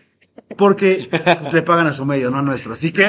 [0.56, 2.72] porque pues, le pagan a su medio, no a nuestro.
[2.72, 3.04] Así que,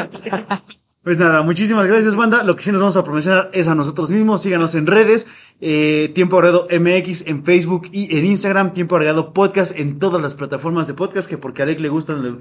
[1.09, 2.43] pues nada, muchísimas gracias, banda.
[2.43, 4.43] Lo que sí nos vamos a promocionar es a nosotros mismos.
[4.43, 5.25] Síganos en redes,
[5.59, 10.35] eh, Tiempo Agregado MX en Facebook y en Instagram, Tiempo Agregado Podcast en todas las
[10.35, 12.35] plataformas de podcast, que porque a Alec le gustan, le-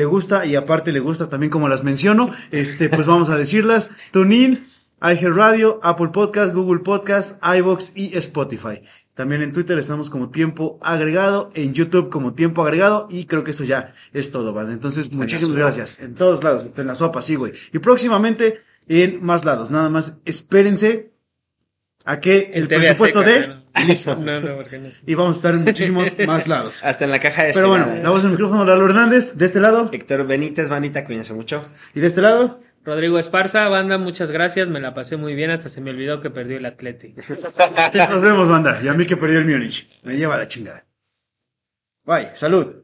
[0.00, 3.90] eh, gusta y aparte le gusta también como las menciono, este, pues vamos a decirlas,
[4.12, 4.66] TuneIn,
[5.02, 8.80] iHeartRadio, Apple Podcast, Google Podcast, iVoox y Spotify.
[9.14, 13.50] También en Twitter estamos como tiempo agregado, en YouTube como tiempo agregado y creo que
[13.50, 14.72] eso ya es todo, ¿vale?
[14.72, 15.98] Entonces, muchísimas gracias.
[16.00, 17.52] En todos lados, en la sopa, sí, güey.
[17.72, 19.70] Y próximamente en más lados.
[19.70, 21.12] Nada más espérense
[22.04, 23.48] a que el presupuesto Azteca, de...
[23.48, 23.62] ¿no?
[23.86, 24.16] Listo.
[24.20, 24.88] No, no, porque no.
[25.06, 26.82] Y vamos a estar en muchísimos más lados.
[26.82, 29.60] Hasta en la caja de Pero bueno, la voz del micrófono, Lalo Hernández, de este
[29.60, 31.62] lado Héctor Benítez, manita, cuídense mucho.
[31.94, 32.60] y de este lado.
[32.84, 36.30] Rodrigo Esparza, banda, muchas gracias, me la pasé muy bien, hasta se me olvidó que
[36.30, 37.14] perdió el Atleti.
[37.14, 38.80] Nos vemos, banda.
[38.82, 39.88] Y a mí que perdió el Múnich.
[40.02, 40.84] Me lleva la chingada.
[42.04, 42.30] Bye.
[42.34, 42.81] Salud.